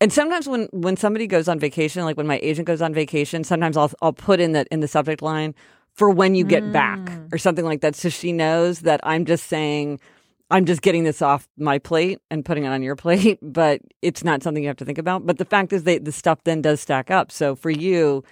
and 0.00 0.12
sometimes 0.12 0.48
when 0.48 0.68
when 0.72 0.96
somebody 0.96 1.26
goes 1.26 1.48
on 1.48 1.58
vacation, 1.58 2.04
like 2.04 2.16
when 2.16 2.26
my 2.26 2.38
agent 2.42 2.66
goes 2.66 2.82
on 2.82 2.92
vacation, 2.92 3.44
sometimes 3.44 3.76
I'll 3.76 3.90
I'll 4.02 4.12
put 4.12 4.40
in 4.40 4.52
the 4.52 4.66
in 4.70 4.80
the 4.80 4.88
subject 4.88 5.22
line 5.22 5.54
for 5.94 6.10
when 6.10 6.34
you 6.34 6.44
get 6.44 6.62
mm. 6.62 6.72
back 6.72 6.98
or 7.32 7.38
something 7.38 7.64
like 7.64 7.80
that 7.80 7.94
so 7.94 8.08
she 8.08 8.32
knows 8.32 8.80
that 8.80 9.00
I'm 9.04 9.24
just 9.24 9.46
saying 9.46 10.00
I'm 10.50 10.66
just 10.66 10.82
getting 10.82 11.04
this 11.04 11.22
off 11.22 11.48
my 11.56 11.78
plate 11.78 12.20
and 12.30 12.44
putting 12.44 12.64
it 12.64 12.68
on 12.68 12.82
your 12.82 12.96
plate, 13.04 13.38
but 13.42 13.80
it's 14.02 14.24
not 14.24 14.42
something 14.42 14.62
you 14.62 14.68
have 14.68 14.76
to 14.78 14.84
think 14.84 14.98
about. 14.98 15.26
But 15.26 15.38
the 15.38 15.44
fact 15.44 15.72
is, 15.72 15.84
they, 15.84 15.98
the 15.98 16.12
stuff 16.12 16.44
then 16.44 16.62
does 16.62 16.80
stack 16.80 17.10
up. 17.10 17.32
So 17.32 17.54
for 17.54 17.70
you, 17.70 18.24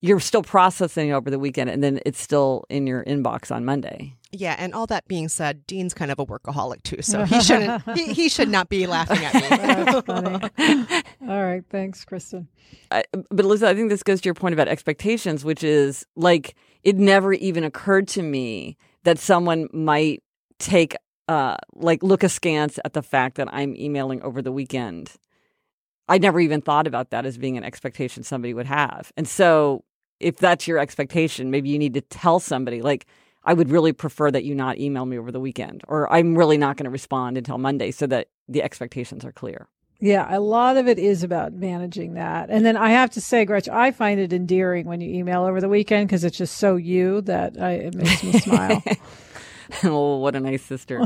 you're 0.00 0.20
still 0.20 0.42
processing 0.42 1.12
over 1.12 1.30
the 1.30 1.38
weekend 1.38 1.70
and 1.70 1.82
then 1.82 2.00
it's 2.06 2.20
still 2.20 2.64
in 2.68 2.86
your 2.86 3.04
inbox 3.04 3.54
on 3.54 3.64
Monday. 3.64 4.14
Yeah, 4.30 4.56
and 4.58 4.74
all 4.74 4.86
that 4.88 5.08
being 5.08 5.28
said, 5.28 5.66
Dean's 5.66 5.94
kind 5.94 6.10
of 6.10 6.18
a 6.18 6.26
workaholic 6.26 6.82
too, 6.82 7.00
so 7.00 7.24
he 7.24 7.40
shouldn't 7.40 7.82
he, 7.96 8.12
he 8.12 8.28
should 8.28 8.50
not 8.50 8.68
be 8.68 8.86
laughing 8.86 9.24
at 9.24 9.34
me. 9.34 11.02
All 11.28 11.42
right, 11.42 11.64
thanks, 11.70 12.04
Kristen. 12.04 12.46
I, 12.90 13.04
but 13.30 13.46
Lisa, 13.46 13.68
I 13.68 13.74
think 13.74 13.88
this 13.88 14.02
goes 14.02 14.20
to 14.20 14.26
your 14.26 14.34
point 14.34 14.52
about 14.52 14.68
expectations, 14.68 15.46
which 15.46 15.64
is 15.64 16.04
like 16.14 16.56
it 16.84 16.96
never 16.96 17.32
even 17.32 17.64
occurred 17.64 18.06
to 18.08 18.22
me 18.22 18.76
that 19.04 19.18
someone 19.18 19.66
might 19.72 20.22
take 20.58 20.94
uh 21.28 21.56
like 21.74 22.02
look 22.02 22.22
askance 22.22 22.78
at 22.84 22.92
the 22.92 23.02
fact 23.02 23.36
that 23.36 23.52
I'm 23.52 23.76
emailing 23.76 24.22
over 24.22 24.42
the 24.42 24.52
weekend. 24.52 25.12
I 26.08 26.18
never 26.18 26.40
even 26.40 26.62
thought 26.62 26.86
about 26.86 27.10
that 27.10 27.26
as 27.26 27.36
being 27.36 27.58
an 27.58 27.64
expectation 27.64 28.22
somebody 28.22 28.54
would 28.54 28.66
have. 28.66 29.12
And 29.16 29.28
so 29.28 29.84
if 30.20 30.38
that's 30.38 30.66
your 30.66 30.78
expectation, 30.78 31.50
maybe 31.50 31.68
you 31.68 31.78
need 31.78 31.94
to 31.94 32.00
tell 32.00 32.40
somebody 32.40 32.82
like 32.82 33.06
I 33.44 33.54
would 33.54 33.70
really 33.70 33.92
prefer 33.92 34.30
that 34.30 34.44
you 34.44 34.54
not 34.54 34.78
email 34.78 35.06
me 35.06 35.18
over 35.18 35.32
the 35.32 35.40
weekend, 35.40 35.82
or 35.88 36.12
I'm 36.12 36.36
really 36.36 36.58
not 36.58 36.76
going 36.76 36.84
to 36.84 36.90
respond 36.90 37.38
until 37.38 37.56
Monday 37.56 37.90
so 37.90 38.06
that 38.06 38.28
the 38.48 38.62
expectations 38.62 39.24
are 39.24 39.32
clear. 39.32 39.68
Yeah, 40.00 40.26
a 40.28 40.38
lot 40.38 40.76
of 40.76 40.86
it 40.86 40.98
is 40.98 41.24
about 41.24 41.52
managing 41.52 42.14
that. 42.14 42.50
And 42.50 42.64
then 42.64 42.76
I 42.76 42.90
have 42.90 43.10
to 43.10 43.20
say, 43.20 43.44
Gretch, 43.44 43.68
I 43.68 43.90
find 43.90 44.20
it 44.20 44.32
endearing 44.32 44.86
when 44.86 45.00
you 45.00 45.12
email 45.12 45.42
over 45.42 45.60
the 45.60 45.68
weekend 45.68 46.08
because 46.08 46.22
it's 46.22 46.38
just 46.38 46.58
so 46.58 46.76
you 46.76 47.20
that 47.22 47.60
I, 47.60 47.72
it 47.72 47.94
makes 47.94 48.22
me 48.22 48.32
smile. 48.38 48.82
oh, 49.84 50.18
what 50.18 50.34
a 50.34 50.40
nice 50.40 50.62
sister. 50.62 51.02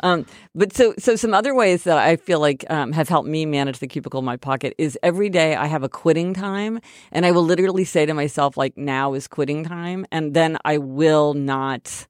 um, 0.00 0.26
but 0.54 0.74
so, 0.74 0.94
so 0.98 1.16
some 1.16 1.34
other 1.34 1.54
ways 1.54 1.84
that 1.84 1.98
I 1.98 2.16
feel 2.16 2.40
like 2.40 2.64
um, 2.70 2.92
have 2.92 3.08
helped 3.08 3.28
me 3.28 3.44
manage 3.46 3.78
the 3.78 3.86
cubicle 3.86 4.20
in 4.20 4.24
my 4.24 4.36
pocket 4.36 4.74
is 4.78 4.98
every 5.02 5.28
day 5.28 5.54
I 5.56 5.66
have 5.66 5.82
a 5.82 5.88
quitting 5.88 6.34
time, 6.34 6.80
and 7.12 7.26
I 7.26 7.32
will 7.32 7.44
literally 7.44 7.84
say 7.84 8.06
to 8.06 8.14
myself, 8.14 8.56
like, 8.56 8.76
now 8.76 9.14
is 9.14 9.28
quitting 9.28 9.64
time, 9.64 10.06
and 10.10 10.34
then 10.34 10.56
I 10.64 10.78
will 10.78 11.34
not 11.34 12.06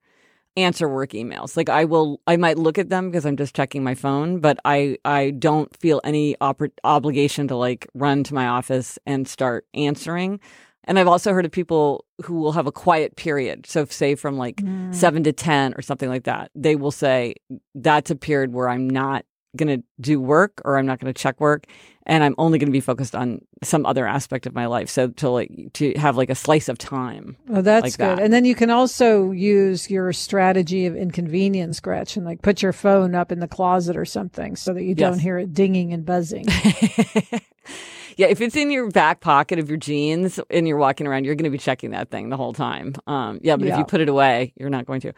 answer 0.57 0.89
work 0.89 1.11
emails. 1.11 1.57
Like 1.57 1.69
I 1.69 1.85
will, 1.85 2.21
I 2.27 2.37
might 2.37 2.59
look 2.59 2.79
at 2.79 2.89
them 2.91 3.11
because 3.11 3.25
I'm 3.25 3.37
just 3.37 3.55
checking 3.55 3.85
my 3.85 3.95
phone, 3.95 4.41
but 4.41 4.59
I, 4.65 4.99
I 5.05 5.31
don't 5.31 5.75
feel 5.77 6.01
any 6.05 6.37
obligation 6.41 7.49
to 7.49 7.57
like 7.57 7.87
run 7.95 8.25
to 8.25 8.35
my 8.35 8.49
office 8.49 8.99
and 9.07 9.29
start 9.29 9.67
answering. 9.73 10.41
And 10.89 10.99
I've 10.99 11.07
also 11.07 11.33
heard 11.33 11.45
of 11.45 11.53
people 11.53 12.07
who 12.25 12.35
will 12.35 12.53
have 12.53 12.67
a 12.67 12.73
quiet 12.73 13.15
period. 13.15 13.67
So, 13.67 13.85
say 13.85 14.15
from 14.15 14.39
like 14.39 14.57
mm. 14.57 14.93
seven 14.95 15.23
to 15.25 15.33
10 15.33 15.75
or 15.75 15.83
something 15.83 16.09
like 16.09 16.25
that, 16.25 16.51
they 16.55 16.77
will 16.77 16.91
say, 16.91 17.35
That's 17.75 18.11
a 18.11 18.17
period 18.17 18.53
where 18.53 18.69
I'm 18.69 18.89
not 18.89 19.25
going 19.57 19.81
to 19.81 19.85
do 20.01 20.21
work 20.21 20.61
or 20.65 20.79
I'm 20.79 20.87
not 20.87 20.99
going 20.99 21.13
to 21.13 21.19
check 21.19 21.41
work 21.41 21.67
and 22.07 22.25
I'm 22.25 22.35
only 22.39 22.59
going 22.59 22.69
to 22.69 22.73
be 22.73 22.81
focused 22.81 23.15
on 23.15 23.41
some 23.63 23.85
other 23.85 24.07
aspect 24.07 24.47
of 24.47 24.55
my 24.55 24.67
life. 24.67 24.89
So 24.89 25.09
to 25.09 25.29
like 25.29 25.51
to 25.75 25.93
have 25.95 26.17
like 26.17 26.31
a 26.31 26.35
slice 26.35 26.69
of 26.71 26.79
time. 26.79 27.37
Oh, 27.51 27.61
that's 27.61 27.85
like 27.85 27.97
good. 27.99 28.19
That. 28.19 28.21
And 28.21 28.33
then 28.33 28.47
you 28.47 28.55
can 28.55 28.71
also 28.71 29.31
use 29.31 29.91
your 29.91 30.13
strategy 30.15 30.87
of 30.87 30.97
inconvenience, 30.97 31.81
Gretchen, 31.81 32.25
like 32.25 32.41
put 32.41 32.63
your 32.63 32.73
phone 32.73 33.15
up 33.15 33.31
in 33.31 33.41
the 33.41 33.49
closet 33.49 33.97
or 33.97 34.07
something 34.07 34.57
so 34.57 34.73
that 34.73 34.85
you 34.85 34.95
don't 34.95 35.19
hear 35.19 35.39
it 35.39 35.53
dinging 35.53 35.93
and 35.93 36.07
buzzing. 36.07 36.47
Yeah, 38.19 38.27
if 38.27 38.41
it's 38.41 38.57
in 38.57 38.73
your 38.73 38.91
back 38.91 39.21
pocket 39.21 39.61
of 39.61 39.69
your 39.69 39.79
jeans 39.79 40.41
and 40.51 40.67
you're 40.67 40.77
walking 40.77 41.07
around, 41.07 41.25
you're 41.25 41.37
going 41.37 41.45
to 41.45 41.51
be 41.51 41.57
checking 41.57 41.93
that 41.93 42.11
thing 42.11 42.31
the 42.31 42.37
whole 42.37 42.53
time. 42.53 42.95
Um, 43.07 43.39
yeah, 43.45 43.55
but 43.55 43.69
yeah. 43.69 43.75
if 43.75 43.79
you 43.79 43.85
put 43.85 44.01
it 44.01 44.09
away, 44.09 44.53
you're 44.57 44.71
not 44.71 44.87
going 44.87 45.01
to. 45.03 45.13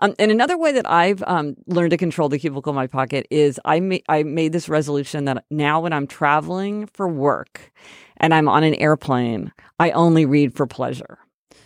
Um, 0.00 0.16
and 0.18 0.32
another 0.32 0.58
way 0.58 0.72
that 0.72 0.90
I've 0.90 1.22
um, 1.28 1.54
learned 1.68 1.92
to 1.92 1.96
control 1.96 2.28
the 2.28 2.40
cubicle 2.40 2.70
in 2.70 2.74
my 2.74 2.88
pocket 2.88 3.28
is 3.30 3.60
I 3.64 3.78
ma- 3.78 3.98
I 4.08 4.24
made 4.24 4.50
this 4.50 4.68
resolution 4.68 5.26
that 5.26 5.44
now 5.48 5.78
when 5.80 5.92
I'm 5.92 6.08
traveling 6.08 6.86
for 6.86 7.06
work 7.06 7.70
and 8.16 8.34
I'm 8.34 8.48
on 8.48 8.64
an 8.64 8.74
airplane, 8.74 9.52
I 9.78 9.92
only 9.92 10.26
read 10.26 10.52
for 10.52 10.66
pleasure. 10.66 11.18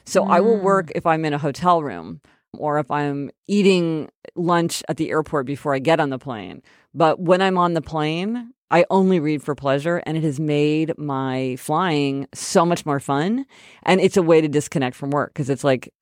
So 0.05 0.23
mm. 0.23 0.31
I 0.31 0.41
will 0.41 0.59
work 0.59 0.89
mm. 0.89 0.93
if 0.97 1.07
I'm 1.07 1.25
in 1.25 1.33
a 1.33 1.39
hotel 1.39 1.83
room 1.83 2.21
or 2.61 2.79
if 2.79 2.91
I'm 2.91 3.31
eating 3.47 4.11
lunch 4.35 4.83
at 4.89 4.97
the 4.97 5.11
airport 5.11 5.47
before 5.47 5.75
I 5.75 5.79
get 5.79 6.01
on 6.01 6.11
the 6.11 6.19
plane. 6.19 6.63
But 6.95 7.21
when 7.21 7.43
I'm 7.43 7.59
on 7.59 7.75
the 7.75 7.83
plane, 7.83 8.53
I 8.71 8.85
only 8.91 9.21
read 9.21 9.43
for 9.43 9.55
pleasure, 9.55 10.03
and 10.07 10.17
it 10.17 10.25
has 10.25 10.41
made 10.41 10.97
my 10.99 11.57
flying 11.57 12.27
so 12.35 12.65
much 12.65 12.87
more 12.87 13.01
fun. 13.01 13.47
And 13.83 14.01
it's 14.01 14.17
a 14.17 14.23
way 14.23 14.41
to 14.41 14.49
disconnect 14.49 14.97
from 14.97 15.11
work 15.11 15.33
because 15.33 15.51
it's 15.51 15.65
like 15.65 15.93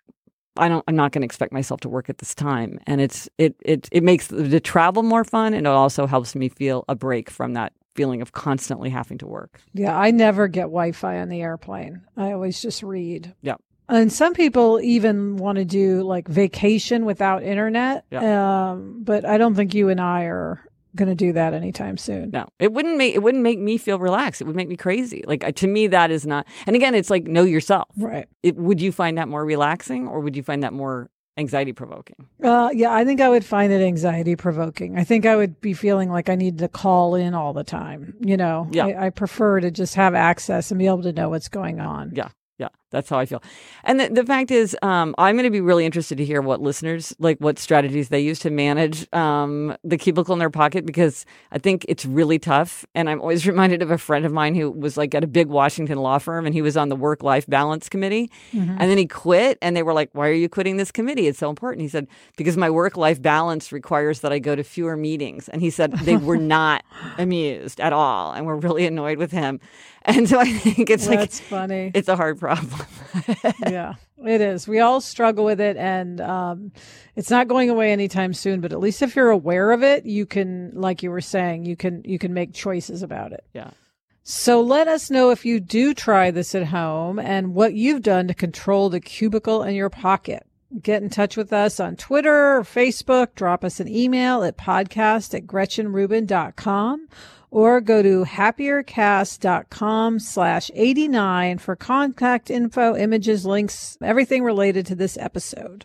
I 0.56 0.68
don't. 0.68 0.84
I'm 0.86 0.96
not 0.96 1.12
going 1.12 1.22
to 1.22 1.26
expect 1.26 1.52
myself 1.52 1.80
to 1.80 1.88
work 1.88 2.10
at 2.10 2.18
this 2.18 2.34
time, 2.34 2.78
and 2.86 3.00
it's 3.00 3.28
it 3.38 3.56
it 3.62 3.88
it 3.90 4.02
makes 4.02 4.26
the, 4.26 4.42
the 4.42 4.60
travel 4.60 5.02
more 5.02 5.24
fun, 5.24 5.54
and 5.54 5.66
it 5.66 5.70
also 5.70 6.06
helps 6.06 6.34
me 6.34 6.48
feel 6.48 6.84
a 6.88 6.94
break 6.94 7.30
from 7.30 7.54
that 7.54 7.72
feeling 7.94 8.22
of 8.22 8.32
constantly 8.32 8.90
having 8.90 9.18
to 9.18 9.26
work. 9.26 9.60
Yeah, 9.72 9.98
I 9.98 10.10
never 10.10 10.48
get 10.48 10.62
Wi-Fi 10.62 11.18
on 11.18 11.28
the 11.28 11.42
airplane. 11.42 12.02
I 12.16 12.32
always 12.32 12.60
just 12.60 12.82
read. 12.82 13.34
Yeah. 13.42 13.56
And 13.92 14.12
some 14.12 14.32
people 14.34 14.80
even 14.80 15.36
want 15.36 15.58
to 15.58 15.64
do 15.64 16.02
like 16.02 16.28
vacation 16.28 17.04
without 17.04 17.42
internet. 17.42 18.04
Yeah. 18.10 18.70
Um, 18.70 19.02
but 19.02 19.24
I 19.24 19.38
don't 19.38 19.54
think 19.54 19.74
you 19.74 19.88
and 19.88 20.00
I 20.00 20.24
are 20.24 20.60
going 20.94 21.08
to 21.08 21.14
do 21.14 21.32
that 21.32 21.54
anytime 21.54 21.96
soon. 21.96 22.30
No, 22.30 22.46
it 22.58 22.72
wouldn't 22.72 22.96
make 22.96 23.14
it 23.14 23.22
wouldn't 23.22 23.42
make 23.42 23.58
me 23.58 23.78
feel 23.78 23.98
relaxed. 23.98 24.40
It 24.40 24.44
would 24.44 24.56
make 24.56 24.68
me 24.68 24.76
crazy. 24.76 25.24
Like 25.26 25.54
to 25.56 25.66
me, 25.66 25.86
that 25.88 26.10
is 26.10 26.26
not. 26.26 26.46
And 26.66 26.76
again, 26.76 26.94
it's 26.94 27.10
like 27.10 27.24
know 27.24 27.44
yourself. 27.44 27.88
Right. 27.96 28.26
It, 28.42 28.56
would 28.56 28.80
you 28.80 28.92
find 28.92 29.18
that 29.18 29.28
more 29.28 29.44
relaxing, 29.44 30.06
or 30.06 30.20
would 30.20 30.36
you 30.36 30.42
find 30.42 30.62
that 30.62 30.72
more 30.72 31.10
anxiety 31.38 31.72
provoking? 31.72 32.26
Uh, 32.42 32.68
yeah, 32.74 32.92
I 32.92 33.04
think 33.04 33.20
I 33.20 33.28
would 33.28 33.44
find 33.44 33.72
it 33.72 33.82
anxiety 33.82 34.36
provoking. 34.36 34.98
I 34.98 35.04
think 35.04 35.24
I 35.24 35.36
would 35.36 35.60
be 35.60 35.72
feeling 35.72 36.10
like 36.10 36.28
I 36.28 36.34
need 36.34 36.58
to 36.58 36.68
call 36.68 37.14
in 37.14 37.34
all 37.34 37.52
the 37.52 37.64
time. 37.64 38.14
You 38.20 38.36
know, 38.36 38.68
yeah. 38.70 38.86
I, 38.86 39.06
I 39.06 39.10
prefer 39.10 39.60
to 39.60 39.70
just 39.70 39.94
have 39.94 40.14
access 40.14 40.70
and 40.70 40.78
be 40.78 40.86
able 40.86 41.02
to 41.02 41.12
know 41.12 41.28
what's 41.30 41.48
going 41.48 41.80
on. 41.80 42.12
Yeah. 42.14 42.28
Yeah, 42.58 42.68
that's 42.92 43.08
how 43.08 43.18
I 43.18 43.26
feel. 43.26 43.42
And 43.84 43.98
the, 43.98 44.08
the 44.08 44.24
fact 44.24 44.50
is, 44.50 44.76
um, 44.82 45.14
I'm 45.18 45.34
going 45.34 45.44
to 45.44 45.50
be 45.50 45.60
really 45.60 45.84
interested 45.84 46.18
to 46.18 46.24
hear 46.24 46.40
what 46.40 46.60
listeners 46.60 47.14
like, 47.18 47.38
what 47.38 47.58
strategies 47.58 48.10
they 48.10 48.20
use 48.20 48.38
to 48.40 48.50
manage 48.50 49.12
um, 49.12 49.76
the 49.82 49.96
cubicle 49.96 50.32
in 50.32 50.38
their 50.38 50.50
pocket 50.50 50.86
because 50.86 51.26
I 51.50 51.58
think 51.58 51.84
it's 51.88 52.04
really 52.04 52.38
tough. 52.38 52.84
And 52.94 53.10
I'm 53.10 53.20
always 53.20 53.46
reminded 53.52 53.82
of 53.82 53.90
a 53.90 53.98
friend 53.98 54.24
of 54.24 54.32
mine 54.32 54.54
who 54.54 54.70
was 54.70 54.96
like 54.96 55.14
at 55.14 55.24
a 55.24 55.26
big 55.26 55.48
Washington 55.48 55.98
law 55.98 56.18
firm 56.18 56.46
and 56.46 56.54
he 56.54 56.62
was 56.62 56.76
on 56.76 56.88
the 56.88 56.96
work 56.96 57.22
life 57.22 57.46
balance 57.48 57.88
committee. 57.88 58.30
Mm-hmm. 58.52 58.76
And 58.78 58.90
then 58.90 58.98
he 58.98 59.06
quit 59.06 59.58
and 59.60 59.76
they 59.76 59.82
were 59.82 59.94
like, 59.94 60.10
Why 60.12 60.28
are 60.28 60.32
you 60.32 60.48
quitting 60.48 60.76
this 60.76 60.92
committee? 60.92 61.26
It's 61.26 61.38
so 61.38 61.50
important. 61.50 61.82
He 61.82 61.88
said, 61.88 62.06
Because 62.36 62.56
my 62.56 62.70
work 62.70 62.96
life 62.96 63.20
balance 63.20 63.72
requires 63.72 64.20
that 64.20 64.32
I 64.32 64.38
go 64.38 64.54
to 64.54 64.62
fewer 64.62 64.96
meetings. 64.96 65.48
And 65.48 65.62
he 65.62 65.70
said 65.70 65.92
they 65.92 66.16
were 66.16 66.36
not 66.36 66.84
amused 67.18 67.80
at 67.80 67.92
all 67.92 68.32
and 68.32 68.46
were 68.46 68.56
really 68.56 68.86
annoyed 68.86 69.18
with 69.18 69.32
him. 69.32 69.60
And 70.04 70.28
so 70.28 70.38
I 70.38 70.52
think 70.52 70.90
it's 70.90 71.06
That's 71.06 71.40
like 71.40 71.48
funny. 71.48 71.90
It's 71.94 72.08
a 72.08 72.16
hard 72.16 72.38
problem. 72.38 72.81
yeah, 73.68 73.94
it 74.24 74.40
is. 74.40 74.66
We 74.66 74.80
all 74.80 75.00
struggle 75.00 75.44
with 75.44 75.60
it, 75.60 75.76
and 75.76 76.20
um, 76.20 76.72
it's 77.16 77.30
not 77.30 77.48
going 77.48 77.70
away 77.70 77.92
anytime 77.92 78.34
soon. 78.34 78.60
But 78.60 78.72
at 78.72 78.80
least 78.80 79.02
if 79.02 79.16
you're 79.16 79.30
aware 79.30 79.72
of 79.72 79.82
it, 79.82 80.06
you 80.06 80.26
can, 80.26 80.72
like 80.74 81.02
you 81.02 81.10
were 81.10 81.20
saying, 81.20 81.64
you 81.64 81.76
can 81.76 82.02
you 82.04 82.18
can 82.18 82.34
make 82.34 82.52
choices 82.52 83.02
about 83.02 83.32
it. 83.32 83.44
Yeah. 83.54 83.70
So 84.24 84.60
let 84.60 84.86
us 84.86 85.10
know 85.10 85.30
if 85.30 85.44
you 85.44 85.58
do 85.58 85.94
try 85.94 86.30
this 86.30 86.54
at 86.54 86.68
home 86.68 87.18
and 87.18 87.54
what 87.54 87.74
you've 87.74 88.02
done 88.02 88.28
to 88.28 88.34
control 88.34 88.88
the 88.88 89.00
cubicle 89.00 89.64
in 89.64 89.74
your 89.74 89.90
pocket. 89.90 90.46
Get 90.80 91.02
in 91.02 91.10
touch 91.10 91.36
with 91.36 91.52
us 91.52 91.80
on 91.80 91.96
Twitter 91.96 92.56
or 92.56 92.62
Facebook. 92.62 93.34
Drop 93.34 93.64
us 93.64 93.80
an 93.80 93.88
email 93.88 94.44
at 94.44 94.56
podcast 94.56 95.34
at 95.34 95.46
gretchenrubin.com 95.46 97.08
or 97.52 97.80
go 97.82 98.02
to 98.02 98.24
happiercast.com 98.24 100.18
slash 100.18 100.70
89 100.74 101.58
for 101.58 101.76
contact 101.76 102.50
info, 102.50 102.96
images, 102.96 103.44
links, 103.44 103.98
everything 104.02 104.42
related 104.42 104.86
to 104.86 104.94
this 104.94 105.18
episode. 105.18 105.84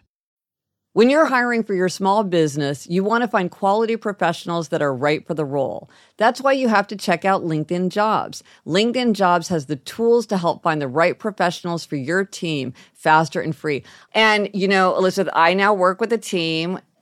When 0.94 1.12
you're 1.12 1.26
hiring 1.26 1.64
for 1.64 1.76
your 1.76 1.90
small 1.90 2.24
business, 2.24 2.88
you 2.88 3.04
want 3.04 3.22
to 3.22 3.28
find 3.28 3.52
quality 3.52 3.98
professionals 3.98 4.70
that 4.70 4.82
are 4.82 4.96
right 4.96 5.28
for 5.28 5.36
the 5.36 5.46
role. 5.46 5.92
That's 6.16 6.42
why 6.42 6.54
you 6.54 6.70
have 6.70 6.88
to 6.88 6.96
check 6.96 7.24
out 7.24 7.44
LinkedIn 7.44 7.90
Jobs. 7.90 8.44
LinkedIn 8.66 9.14
Jobs 9.14 9.50
has 9.50 9.68
the 9.68 9.76
tools 9.76 10.26
to 10.28 10.38
help 10.38 10.64
find 10.64 10.82
the 10.82 10.88
right 10.88 11.20
professionals 11.20 11.86
for 11.86 11.98
your 11.98 12.26
team 12.26 12.74
faster 12.96 13.42
and 13.42 13.56
free. 13.56 13.84
And, 14.14 14.50
you 14.54 14.68
know, 14.68 14.98
Elizabeth, 14.98 15.32
I 15.36 15.54
now 15.54 15.72
work 15.72 16.02
with 16.02 16.12
a 16.14 16.18
team 16.18 16.80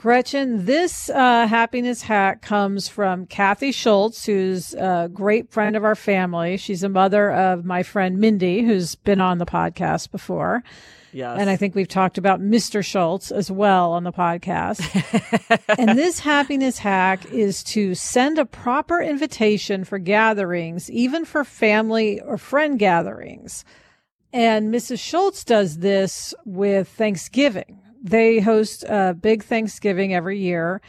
Gretchen, 0.00 0.64
this 0.64 1.10
uh, 1.10 1.48
happiness 1.48 2.02
hack 2.02 2.40
comes 2.40 2.86
from 2.86 3.26
Kathy 3.26 3.72
Schultz, 3.72 4.24
who's 4.24 4.72
a 4.74 5.10
great 5.12 5.50
friend 5.50 5.74
of 5.74 5.82
our 5.82 5.96
family. 5.96 6.56
She's 6.56 6.84
a 6.84 6.88
mother 6.88 7.32
of 7.32 7.64
my 7.64 7.82
friend 7.82 8.16
Mindy, 8.20 8.62
who's 8.62 8.94
been 8.94 9.20
on 9.20 9.38
the 9.38 9.44
podcast 9.44 10.12
before. 10.12 10.62
Yes. 11.12 11.40
And 11.40 11.50
I 11.50 11.56
think 11.56 11.74
we've 11.74 11.88
talked 11.88 12.16
about 12.16 12.40
Mr. 12.40 12.84
Schultz 12.84 13.32
as 13.32 13.50
well 13.50 13.90
on 13.90 14.04
the 14.04 14.12
podcast. 14.12 14.78
and 15.76 15.98
this 15.98 16.20
happiness 16.20 16.78
hack 16.78 17.32
is 17.32 17.64
to 17.64 17.96
send 17.96 18.38
a 18.38 18.44
proper 18.44 19.00
invitation 19.00 19.82
for 19.82 19.98
gatherings, 19.98 20.88
even 20.92 21.24
for 21.24 21.42
family 21.42 22.20
or 22.20 22.38
friend 22.38 22.78
gatherings. 22.78 23.64
And 24.32 24.72
Mrs. 24.72 25.00
Schultz 25.00 25.42
does 25.42 25.78
this 25.78 26.34
with 26.44 26.86
Thanksgiving 26.88 27.80
they 28.02 28.40
host 28.40 28.84
a 28.84 29.14
big 29.14 29.42
Thanksgiving 29.44 30.14
every 30.14 30.38
year. 30.38 30.80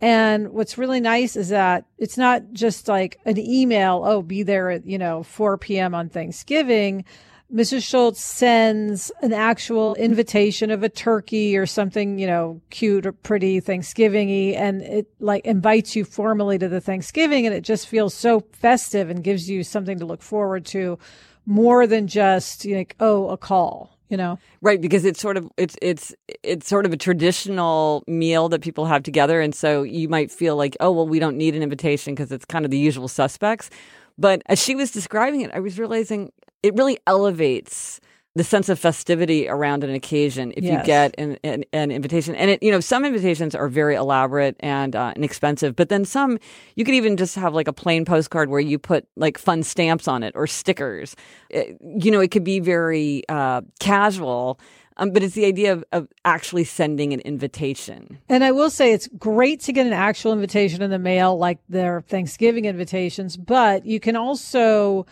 And 0.00 0.50
what's 0.50 0.76
really 0.76 1.00
nice 1.00 1.36
is 1.36 1.48
that 1.48 1.86
it's 1.96 2.18
not 2.18 2.52
just 2.52 2.86
like 2.86 3.18
an 3.24 3.38
email, 3.38 4.02
oh, 4.04 4.22
be 4.22 4.42
there 4.42 4.70
at, 4.70 4.86
you 4.86 4.98
know, 4.98 5.22
4 5.22 5.56
p.m. 5.56 5.94
on 5.94 6.08
Thanksgiving. 6.08 7.04
Mrs. 7.52 7.88
Schultz 7.88 8.22
sends 8.22 9.12
an 9.22 9.32
actual 9.32 9.94
invitation 9.94 10.70
of 10.70 10.82
a 10.82 10.88
turkey 10.88 11.56
or 11.56 11.64
something, 11.64 12.18
you 12.18 12.26
know, 12.26 12.60
cute 12.70 13.06
or 13.06 13.12
pretty 13.12 13.60
Thanksgiving 13.60 14.28
y, 14.28 14.54
and 14.58 14.82
it 14.82 15.06
like 15.20 15.46
invites 15.46 15.94
you 15.94 16.04
formally 16.04 16.58
to 16.58 16.68
the 16.68 16.80
Thanksgiving 16.80 17.46
and 17.46 17.54
it 17.54 17.62
just 17.62 17.86
feels 17.86 18.14
so 18.14 18.40
festive 18.52 19.08
and 19.08 19.22
gives 19.22 19.48
you 19.48 19.62
something 19.62 19.98
to 20.00 20.04
look 20.04 20.22
forward 20.22 20.66
to 20.66 20.98
more 21.46 21.86
than 21.86 22.08
just 22.08 22.66
like, 22.66 22.96
oh, 22.98 23.28
a 23.28 23.38
call 23.38 23.95
you 24.08 24.16
know? 24.16 24.38
Right 24.60 24.80
because 24.80 25.04
it's 25.04 25.20
sort 25.20 25.36
of 25.36 25.50
it's 25.56 25.76
it's 25.82 26.14
it's 26.42 26.68
sort 26.68 26.86
of 26.86 26.92
a 26.92 26.96
traditional 26.96 28.04
meal 28.06 28.48
that 28.48 28.60
people 28.60 28.86
have 28.86 29.02
together 29.02 29.40
and 29.40 29.54
so 29.54 29.82
you 29.82 30.08
might 30.08 30.30
feel 30.30 30.56
like 30.56 30.76
oh 30.80 30.90
well 30.92 31.06
we 31.06 31.18
don't 31.18 31.36
need 31.36 31.54
an 31.54 31.62
invitation 31.62 32.14
because 32.14 32.32
it's 32.32 32.44
kind 32.44 32.64
of 32.64 32.70
the 32.70 32.78
usual 32.78 33.08
suspects. 33.08 33.70
But 34.18 34.42
as 34.46 34.62
she 34.62 34.74
was 34.74 34.90
describing 34.92 35.42
it 35.42 35.50
i 35.52 35.60
was 35.60 35.78
realizing 35.78 36.32
it 36.62 36.74
really 36.74 36.98
elevates 37.06 38.00
the 38.36 38.44
sense 38.44 38.68
of 38.68 38.78
festivity 38.78 39.48
around 39.48 39.82
an 39.82 39.90
occasion 39.90 40.52
if 40.58 40.62
yes. 40.62 40.78
you 40.78 40.86
get 40.86 41.14
an, 41.16 41.38
an, 41.42 41.64
an, 41.72 41.90
invitation. 41.90 42.34
And 42.34 42.50
it, 42.50 42.62
you 42.62 42.70
know, 42.70 42.80
some 42.80 43.06
invitations 43.06 43.54
are 43.54 43.66
very 43.66 43.94
elaborate 43.94 44.56
and 44.60 44.94
uh, 44.94 45.14
inexpensive, 45.16 45.74
but 45.74 45.88
then 45.88 46.04
some 46.04 46.38
you 46.74 46.84
could 46.84 46.94
even 46.94 47.16
just 47.16 47.34
have 47.36 47.54
like 47.54 47.66
a 47.66 47.72
plain 47.72 48.04
postcard 48.04 48.50
where 48.50 48.60
you 48.60 48.78
put 48.78 49.08
like 49.16 49.38
fun 49.38 49.62
stamps 49.62 50.06
on 50.06 50.22
it 50.22 50.34
or 50.36 50.46
stickers. 50.46 51.16
It, 51.48 51.78
you 51.80 52.10
know, 52.10 52.20
it 52.20 52.30
could 52.30 52.44
be 52.44 52.60
very 52.60 53.22
uh, 53.30 53.62
casual. 53.80 54.60
Um, 54.98 55.10
but 55.10 55.22
it's 55.22 55.34
the 55.34 55.44
idea 55.44 55.74
of, 55.74 55.84
of 55.92 56.08
actually 56.24 56.64
sending 56.64 57.12
an 57.12 57.20
invitation. 57.20 58.18
And 58.30 58.42
I 58.42 58.52
will 58.52 58.70
say 58.70 58.94
it's 58.94 59.08
great 59.18 59.60
to 59.62 59.72
get 59.72 59.86
an 59.86 59.92
actual 59.92 60.32
invitation 60.32 60.80
in 60.80 60.90
the 60.90 60.98
mail, 60.98 61.36
like 61.36 61.58
their 61.68 62.00
Thanksgiving 62.00 62.64
invitations, 62.64 63.36
but 63.36 63.84
you 63.84 64.00
can 64.00 64.16
also 64.16 65.04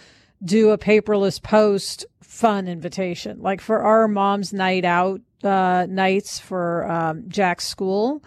do 0.42 0.70
a 0.70 0.78
paperless 0.78 1.42
post 1.42 2.06
fun 2.22 2.68
invitation. 2.68 3.40
Like 3.40 3.60
for 3.60 3.82
our 3.82 4.08
mom's 4.08 4.52
night 4.52 4.84
out 4.84 5.20
uh, 5.42 5.86
nights 5.88 6.38
for 6.38 6.90
um, 6.90 7.24
Jack's 7.28 7.66
school, 7.66 8.24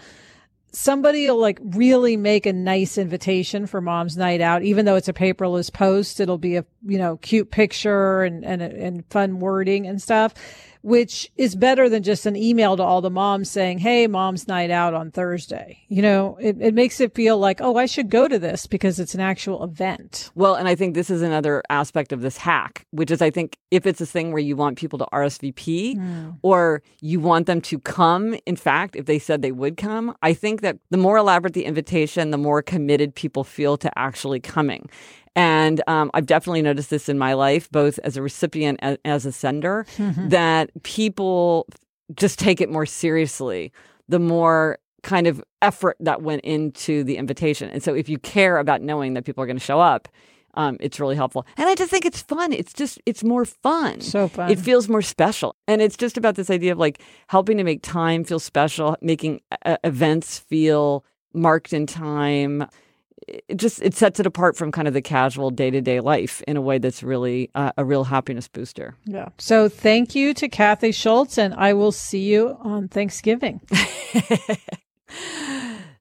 somebody 0.71 1.27
will 1.27 1.39
like 1.39 1.59
really 1.61 2.15
make 2.15 2.45
a 2.45 2.53
nice 2.53 2.97
invitation 2.97 3.65
for 3.65 3.81
mom's 3.81 4.15
night 4.15 4.41
out, 4.41 4.63
even 4.63 4.85
though 4.85 4.95
it's 4.95 5.09
a 5.09 5.13
paperless 5.13 5.73
post. 5.73 6.19
It'll 6.19 6.37
be 6.37 6.55
a 6.55 6.65
you 6.85 6.97
know 6.97 7.17
cute 7.17 7.51
picture 7.51 8.23
and 8.23 8.45
and 8.45 8.61
and 8.61 9.05
fun 9.09 9.39
wording 9.39 9.87
and 9.87 10.01
stuff 10.01 10.33
which 10.87 11.29
is 11.35 11.53
better 11.53 11.89
than 11.89 12.01
just 12.01 12.25
an 12.25 12.37
email 12.37 12.77
to 12.77 12.81
all 12.81 13.01
the 13.01 13.09
moms 13.09 13.51
saying, 13.51 13.77
Hey, 13.77 14.07
mom's 14.07 14.47
night 14.47 14.71
out 14.71 14.93
on 14.93 15.11
Thursday. 15.11 15.83
You 15.89 16.01
know, 16.01 16.37
it, 16.39 16.55
it 16.61 16.73
makes 16.73 17.01
it 17.01 17.13
feel 17.13 17.37
like, 17.37 17.59
Oh, 17.59 17.75
I 17.75 17.87
should 17.87 18.09
go 18.09 18.25
to 18.25 18.39
this 18.39 18.67
because 18.67 18.97
it's 18.97 19.13
an 19.13 19.19
actual 19.19 19.65
event. 19.65 20.31
Well, 20.33 20.55
and 20.55 20.65
I 20.65 20.75
think 20.75 20.95
this 20.95 21.09
is 21.09 21.21
another 21.21 21.61
aspect 21.69 22.13
of 22.13 22.21
this 22.21 22.37
hack, 22.37 22.85
which 22.91 23.11
is 23.11 23.21
I 23.21 23.31
think 23.31 23.57
if 23.69 23.85
it's 23.85 23.99
a 23.99 24.05
thing 24.05 24.31
where 24.31 24.41
you 24.41 24.55
want 24.55 24.77
people 24.77 24.97
to 24.99 25.07
RSVP 25.11 25.97
mm. 25.97 26.37
or 26.41 26.81
you 27.01 27.19
want 27.19 27.47
them 27.47 27.59
to 27.59 27.79
come, 27.79 28.37
in 28.45 28.55
fact, 28.55 28.95
if 28.95 29.07
they 29.07 29.19
said 29.19 29.41
they 29.41 29.51
would 29.51 29.75
come, 29.75 30.15
I 30.23 30.33
think 30.33 30.61
that 30.61 30.77
the 30.89 30.95
more 30.95 31.17
elaborate 31.17 31.53
the 31.53 31.65
invitation, 31.65 32.31
the 32.31 32.37
more 32.37 32.61
committed 32.61 33.13
people 33.13 33.43
feel 33.43 33.75
to 33.79 33.99
actually 33.99 34.39
coming. 34.39 34.89
And 35.37 35.83
um, 35.85 36.09
I've 36.15 36.25
definitely 36.25 36.63
noticed 36.63 36.89
this 36.89 37.07
in 37.07 37.19
my 37.19 37.33
life, 37.33 37.69
both 37.71 37.99
as 37.99 38.17
a 38.17 38.23
recipient 38.23 38.79
and 38.81 38.97
as 39.05 39.23
a 39.23 39.31
sender, 39.31 39.85
mm-hmm. 39.95 40.29
that 40.29 40.71
people 40.81 41.67
just 42.15 42.39
take 42.39 42.59
it 42.59 42.69
more 42.69 42.87
seriously 42.87 43.71
the 44.09 44.17
more 44.17 44.79
kind 45.03 45.27
of 45.27 45.43
effort 45.61 45.95
that 45.99 46.23
went 46.23 46.41
into 46.41 47.03
the 47.03 47.17
invitation. 47.17 47.69
And 47.69 47.83
so 47.83 47.93
if 47.93 48.09
you 48.09 48.17
care 48.17 48.57
about 48.57 48.81
knowing 48.81 49.13
that 49.13 49.25
people 49.25 49.43
are 49.43 49.47
going 49.47 49.57
to 49.57 49.63
show 49.63 49.79
up, 49.79 50.07
um, 50.55 50.77
it's 50.79 50.99
really 50.99 51.15
helpful. 51.15 51.45
And 51.55 51.69
I 51.69 51.75
just 51.75 51.91
think 51.91 52.03
it's 52.03 52.21
fun. 52.21 52.51
It's 52.51 52.73
just, 52.73 52.99
it's 53.05 53.23
more 53.23 53.45
fun. 53.45 54.01
So 54.01 54.27
fun. 54.27 54.49
It 54.49 54.57
feels 54.57 54.89
more 54.89 55.03
special. 55.03 55.55
And 55.67 55.83
it's 55.83 55.97
just 55.97 56.17
about 56.17 56.33
this 56.33 56.49
idea 56.49 56.71
of 56.71 56.79
like 56.79 56.99
helping 57.27 57.57
to 57.57 57.63
make 57.63 57.83
time 57.83 58.23
feel 58.23 58.39
special, 58.39 58.97
making 59.01 59.41
uh, 59.63 59.77
events 59.83 60.39
feel 60.39 61.05
marked 61.31 61.73
in 61.73 61.85
time 61.85 62.67
it 63.27 63.57
just 63.57 63.81
it 63.81 63.93
sets 63.93 64.19
it 64.19 64.25
apart 64.25 64.55
from 64.55 64.71
kind 64.71 64.87
of 64.87 64.93
the 64.93 65.01
casual 65.01 65.51
day 65.51 65.69
to 65.69 65.81
day 65.81 65.99
life 65.99 66.41
in 66.47 66.57
a 66.57 66.61
way 66.61 66.77
that's 66.77 67.03
really 67.03 67.49
uh, 67.55 67.71
a 67.77 67.85
real 67.85 68.05
happiness 68.05 68.47
booster. 68.47 68.95
Yeah. 69.05 69.29
So 69.37 69.69
thank 69.69 70.15
you 70.15 70.33
to 70.35 70.47
Kathy 70.47 70.91
Schultz, 70.91 71.37
and 71.37 71.53
I 71.55 71.73
will 71.73 71.91
see 71.91 72.23
you 72.23 72.57
on 72.61 72.87
Thanksgiving. 72.87 73.61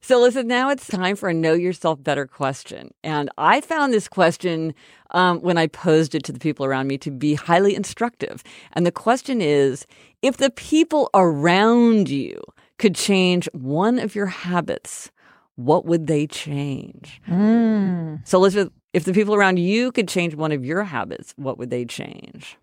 So, 0.07 0.21
listen, 0.21 0.47
now 0.47 0.71
it's 0.71 0.87
time 0.87 1.17
for 1.17 1.29
a 1.29 1.35
Know 1.35 1.55
Yourself 1.55 2.01
Better 2.01 2.29
question. 2.29 2.95
And 3.03 3.29
I 3.39 3.61
found 3.61 3.93
this 3.93 4.07
question 4.07 4.73
um, 5.11 5.41
when 5.41 5.59
I 5.59 5.67
posed 5.67 6.15
it 6.15 6.23
to 6.27 6.33
the 6.33 6.39
people 6.39 6.65
around 6.65 6.87
me 6.87 6.97
to 6.99 7.11
be 7.11 7.35
highly 7.35 7.75
instructive. 7.75 8.45
And 8.75 8.87
the 8.87 8.93
question 8.93 9.41
is 9.41 9.85
if 10.23 10.37
the 10.37 10.51
people 10.51 11.11
around 11.13 12.09
you 12.09 12.41
could 12.79 12.95
change 12.95 13.49
one 13.53 13.99
of 13.99 14.15
your 14.15 14.27
habits, 14.27 15.11
what 15.57 15.87
would 15.87 16.07
they 16.07 16.27
change? 16.27 17.21
Mm. 17.29 18.27
So, 18.27 18.39
Elizabeth, 18.39 18.73
if 18.93 19.05
the 19.05 19.13
people 19.13 19.35
around 19.35 19.59
you 19.59 19.91
could 19.93 20.09
change 20.09 20.35
one 20.35 20.53
of 20.53 20.65
your 20.65 20.85
habits, 20.85 21.35
what 21.37 21.59
would 21.59 21.71
they 21.71 21.85
change? 21.85 22.57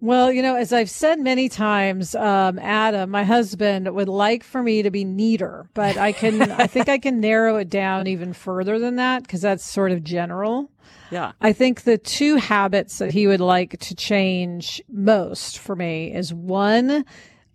Well, 0.00 0.32
you 0.32 0.42
know, 0.42 0.54
as 0.54 0.72
I've 0.72 0.90
said 0.90 1.18
many 1.18 1.48
times, 1.48 2.14
um, 2.14 2.60
Adam, 2.60 3.10
my 3.10 3.24
husband, 3.24 3.92
would 3.92 4.08
like 4.08 4.44
for 4.44 4.62
me 4.62 4.82
to 4.82 4.92
be 4.92 5.04
neater, 5.04 5.68
but 5.74 5.96
I 5.96 6.12
can, 6.12 6.52
I 6.52 6.68
think 6.68 6.88
I 6.88 6.98
can 6.98 7.18
narrow 7.18 7.56
it 7.56 7.68
down 7.68 8.06
even 8.06 8.32
further 8.32 8.78
than 8.78 8.96
that 8.96 9.24
because 9.24 9.40
that's 9.40 9.68
sort 9.68 9.90
of 9.90 10.04
general. 10.04 10.70
Yeah. 11.10 11.32
I 11.40 11.52
think 11.52 11.82
the 11.82 11.98
two 11.98 12.36
habits 12.36 12.98
that 12.98 13.12
he 13.12 13.26
would 13.26 13.40
like 13.40 13.80
to 13.80 13.94
change 13.96 14.80
most 14.88 15.58
for 15.58 15.74
me 15.74 16.14
is 16.14 16.32
one, 16.32 17.04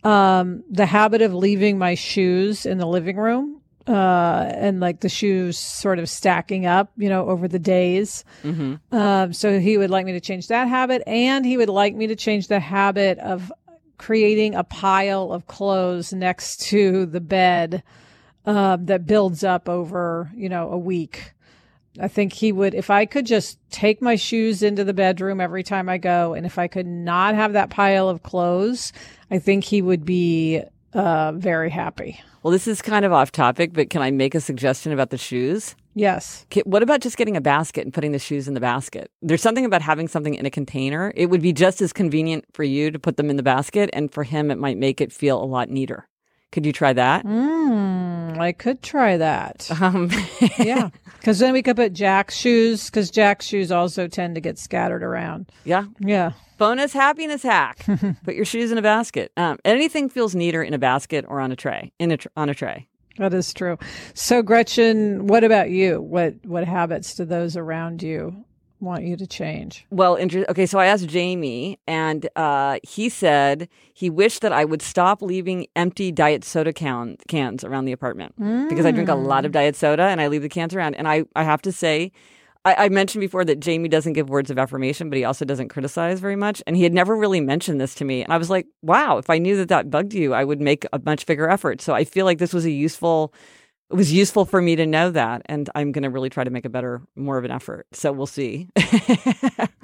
um, 0.02 0.64
the 0.68 0.86
habit 0.86 1.22
of 1.22 1.32
leaving 1.32 1.78
my 1.78 1.94
shoes 1.94 2.66
in 2.66 2.76
the 2.76 2.86
living 2.86 3.16
room 3.16 3.62
uh, 3.86 4.50
and 4.54 4.80
like 4.80 5.00
the 5.00 5.08
shoes 5.08 5.58
sort 5.58 5.98
of 5.98 6.08
stacking 6.08 6.66
up, 6.66 6.90
you 6.96 7.08
know, 7.08 7.28
over 7.28 7.48
the 7.48 7.58
days. 7.58 8.24
Mm-hmm. 8.42 8.96
Um, 8.96 9.32
so 9.32 9.58
he 9.58 9.76
would 9.76 9.90
like 9.90 10.06
me 10.06 10.12
to 10.12 10.20
change 10.20 10.48
that 10.48 10.68
habit, 10.68 11.02
and 11.06 11.44
he 11.44 11.56
would 11.56 11.68
like 11.68 11.94
me 11.94 12.06
to 12.06 12.16
change 12.16 12.48
the 12.48 12.60
habit 12.60 13.18
of 13.18 13.52
creating 13.98 14.54
a 14.54 14.64
pile 14.64 15.32
of 15.32 15.46
clothes 15.46 16.12
next 16.12 16.60
to 16.68 17.06
the 17.06 17.20
bed 17.20 17.82
um, 18.44 18.86
that 18.86 19.06
builds 19.06 19.44
up 19.44 19.68
over, 19.68 20.30
you 20.34 20.48
know, 20.48 20.70
a 20.70 20.78
week. 20.78 21.32
I 22.00 22.08
think 22.08 22.32
he 22.32 22.50
would, 22.50 22.74
if 22.74 22.90
I 22.90 23.06
could 23.06 23.24
just 23.24 23.58
take 23.70 24.02
my 24.02 24.16
shoes 24.16 24.64
into 24.64 24.82
the 24.82 24.92
bedroom 24.92 25.40
every 25.40 25.62
time 25.62 25.88
I 25.88 25.98
go, 25.98 26.34
and 26.34 26.44
if 26.44 26.58
I 26.58 26.66
could 26.66 26.86
not 26.86 27.36
have 27.36 27.52
that 27.52 27.70
pile 27.70 28.08
of 28.08 28.22
clothes, 28.22 28.92
I 29.30 29.38
think 29.38 29.62
he 29.62 29.80
would 29.80 30.04
be 30.04 30.62
uh, 30.94 31.32
very 31.32 31.70
happy. 31.70 32.20
Well, 32.42 32.52
this 32.52 32.66
is 32.66 32.82
kind 32.82 33.04
of 33.04 33.12
off 33.12 33.32
topic, 33.32 33.72
but 33.72 33.90
can 33.90 34.02
I 34.02 34.10
make 34.10 34.34
a 34.34 34.40
suggestion 34.40 34.92
about 34.92 35.10
the 35.10 35.18
shoes? 35.18 35.74
Yes. 35.94 36.44
What 36.64 36.82
about 36.82 37.00
just 37.00 37.16
getting 37.16 37.36
a 37.36 37.40
basket 37.40 37.84
and 37.84 37.94
putting 37.94 38.12
the 38.12 38.18
shoes 38.18 38.48
in 38.48 38.54
the 38.54 38.60
basket? 38.60 39.10
There's 39.22 39.42
something 39.42 39.64
about 39.64 39.80
having 39.80 40.08
something 40.08 40.34
in 40.34 40.44
a 40.44 40.50
container. 40.50 41.12
It 41.14 41.26
would 41.26 41.40
be 41.40 41.52
just 41.52 41.80
as 41.80 41.92
convenient 41.92 42.44
for 42.52 42.64
you 42.64 42.90
to 42.90 42.98
put 42.98 43.16
them 43.16 43.30
in 43.30 43.36
the 43.36 43.42
basket, 43.42 43.90
and 43.92 44.12
for 44.12 44.24
him, 44.24 44.50
it 44.50 44.58
might 44.58 44.76
make 44.76 45.00
it 45.00 45.12
feel 45.12 45.42
a 45.42 45.46
lot 45.46 45.70
neater. 45.70 46.08
Could 46.52 46.66
you 46.66 46.72
try 46.72 46.92
that? 46.92 47.24
Mm, 47.24 47.93
I 48.40 48.52
could 48.52 48.82
try 48.82 49.16
that. 49.16 49.70
Um, 49.80 50.10
yeah. 50.58 50.90
Because 51.18 51.38
then 51.38 51.52
we 51.52 51.62
could 51.62 51.76
put 51.76 51.92
Jack's 51.92 52.36
shoes, 52.36 52.86
because 52.86 53.10
Jack's 53.10 53.46
shoes 53.46 53.72
also 53.72 54.06
tend 54.08 54.34
to 54.34 54.40
get 54.40 54.58
scattered 54.58 55.02
around. 55.02 55.50
yeah. 55.64 55.84
Yeah. 55.98 56.32
Bonus 56.56 56.92
happiness 56.92 57.42
hack: 57.42 57.84
put 58.24 58.34
your 58.36 58.44
shoes 58.44 58.70
in 58.70 58.78
a 58.78 58.82
basket. 58.82 59.32
Um, 59.36 59.58
anything 59.64 60.08
feels 60.08 60.34
neater 60.36 60.62
in 60.62 60.72
a 60.72 60.78
basket 60.78 61.24
or 61.28 61.40
on 61.40 61.50
a 61.50 61.56
tray. 61.56 61.92
In 61.98 62.12
a 62.12 62.16
tr- 62.16 62.28
on 62.36 62.48
a 62.48 62.54
tray. 62.54 62.86
That 63.18 63.34
is 63.34 63.52
true. 63.52 63.76
So, 64.14 64.40
Gretchen, 64.42 65.26
what 65.26 65.42
about 65.44 65.70
you? 65.70 66.00
What 66.00 66.34
what 66.44 66.64
habits 66.64 67.14
do 67.14 67.24
those 67.24 67.56
around 67.56 68.02
you 68.02 68.44
want 68.84 69.04
you 69.04 69.16
to 69.16 69.26
change? 69.26 69.86
Well, 69.90 70.14
inter- 70.16 70.44
okay, 70.48 70.66
so 70.66 70.78
I 70.78 70.86
asked 70.86 71.06
Jamie, 71.08 71.78
and 71.86 72.28
uh, 72.36 72.78
he 72.82 73.08
said 73.08 73.68
he 73.92 74.10
wished 74.10 74.42
that 74.42 74.52
I 74.52 74.64
would 74.64 74.82
stop 74.82 75.22
leaving 75.22 75.66
empty 75.74 76.12
diet 76.12 76.44
soda 76.44 76.72
can- 76.72 77.16
cans 77.28 77.64
around 77.64 77.84
the 77.86 77.92
apartment 77.92 78.34
because 78.68 78.84
I 78.86 78.90
drink 78.90 79.08
a 79.08 79.14
lot 79.14 79.44
of 79.44 79.52
diet 79.52 79.76
soda 79.76 80.04
and 80.04 80.20
I 80.20 80.28
leave 80.28 80.42
the 80.42 80.48
cans 80.48 80.74
around. 80.74 80.94
And 80.94 81.08
I, 81.08 81.24
I 81.34 81.42
have 81.44 81.62
to 81.62 81.72
say, 81.72 82.12
I, 82.64 82.86
I 82.86 82.88
mentioned 82.88 83.20
before 83.20 83.44
that 83.44 83.60
Jamie 83.60 83.88
doesn't 83.88 84.14
give 84.14 84.28
words 84.28 84.50
of 84.50 84.58
affirmation, 84.58 85.10
but 85.10 85.16
he 85.16 85.24
also 85.24 85.44
doesn't 85.44 85.68
criticize 85.68 86.20
very 86.20 86.36
much. 86.36 86.62
And 86.66 86.76
he 86.76 86.82
had 86.82 86.92
never 86.92 87.14
really 87.16 87.40
mentioned 87.40 87.80
this 87.80 87.94
to 87.96 88.04
me. 88.04 88.22
And 88.22 88.32
I 88.32 88.38
was 88.38 88.50
like, 88.50 88.66
wow, 88.82 89.18
if 89.18 89.30
I 89.30 89.38
knew 89.38 89.56
that 89.56 89.68
that 89.68 89.90
bugged 89.90 90.14
you, 90.14 90.34
I 90.34 90.44
would 90.44 90.60
make 90.60 90.86
a 90.92 91.00
much 91.04 91.26
bigger 91.26 91.48
effort. 91.48 91.80
So 91.80 91.94
I 91.94 92.04
feel 92.04 92.24
like 92.24 92.38
this 92.38 92.52
was 92.54 92.64
a 92.64 92.70
useful. 92.70 93.32
It 93.94 93.96
was 93.96 94.12
useful 94.12 94.44
for 94.44 94.60
me 94.60 94.74
to 94.74 94.86
know 94.86 95.10
that, 95.10 95.42
and 95.46 95.70
I'm 95.76 95.92
going 95.92 96.02
to 96.02 96.10
really 96.10 96.28
try 96.28 96.42
to 96.42 96.50
make 96.50 96.64
a 96.64 96.68
better, 96.68 97.00
more 97.14 97.38
of 97.38 97.44
an 97.44 97.52
effort. 97.52 97.86
So 97.92 98.10
we'll 98.12 98.26
see. 98.26 98.68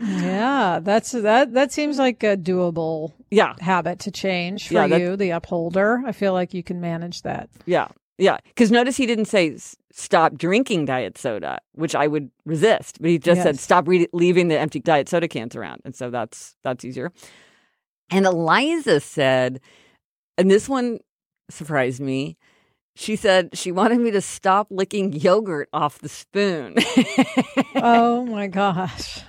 Yeah, 0.03 0.81
that's 0.83 1.13
that. 1.13 1.53
That 1.53 1.73
seems 1.73 1.99
like 1.99 2.23
a 2.23 2.35
doable 2.37 3.13
yeah, 3.31 3.55
habit 3.61 3.99
to 4.01 4.11
change 4.11 4.69
for 4.69 4.75
Yeah, 4.75 4.87
that- 4.87 5.01
you, 5.01 5.15
the 5.17 5.31
upholder. 5.31 6.03
I 6.07 6.13
feel 6.13 6.33
like 6.33 6.55
you 6.55 6.63
can 6.63 6.81
manage 6.81 7.23
that. 7.23 7.51
Yeah. 7.67 7.89
Yeah. 8.19 8.39
Because 8.49 8.71
notice 8.71 8.97
he 8.97 9.07
didn't 9.07 9.27
say 9.27 9.59
stop 9.93 10.37
drinking 10.39 10.87
diet 10.87 11.19
soda, 11.19 11.59
which 11.73 11.95
I 11.95 12.07
would 12.07 12.31
resist, 12.47 13.01
but 13.01 13.11
he 13.11 13.19
just 13.19 13.43
said 13.43 13.59
stop 13.59 13.87
re- 13.87 14.09
leaving 14.13 14.49
the 14.49 14.59
empty 14.59 14.81
diet 14.81 15.09
soda 15.09 15.29
cans 15.29 15.55
around. 15.55 15.83
And 15.85 15.95
so 15.95 16.11
that's 16.11 16.57
that's 16.65 16.85
easier. 16.85 17.13
And 18.11 18.25
Eliza 18.27 19.01
said, 19.01 19.61
and 20.39 20.51
this 20.51 20.69
one 20.69 20.99
surprised 21.51 22.01
me. 22.01 22.39
She 22.97 23.17
said 23.17 23.57
she 23.57 23.73
wanted 23.73 24.01
me 24.01 24.11
to 24.11 24.21
stop 24.21 24.67
licking 24.71 25.13
yogurt 25.13 25.69
off 25.73 26.01
the 26.01 26.09
spoon. 26.09 26.75
oh 27.77 28.27
my 28.29 28.47
gosh. 28.47 29.23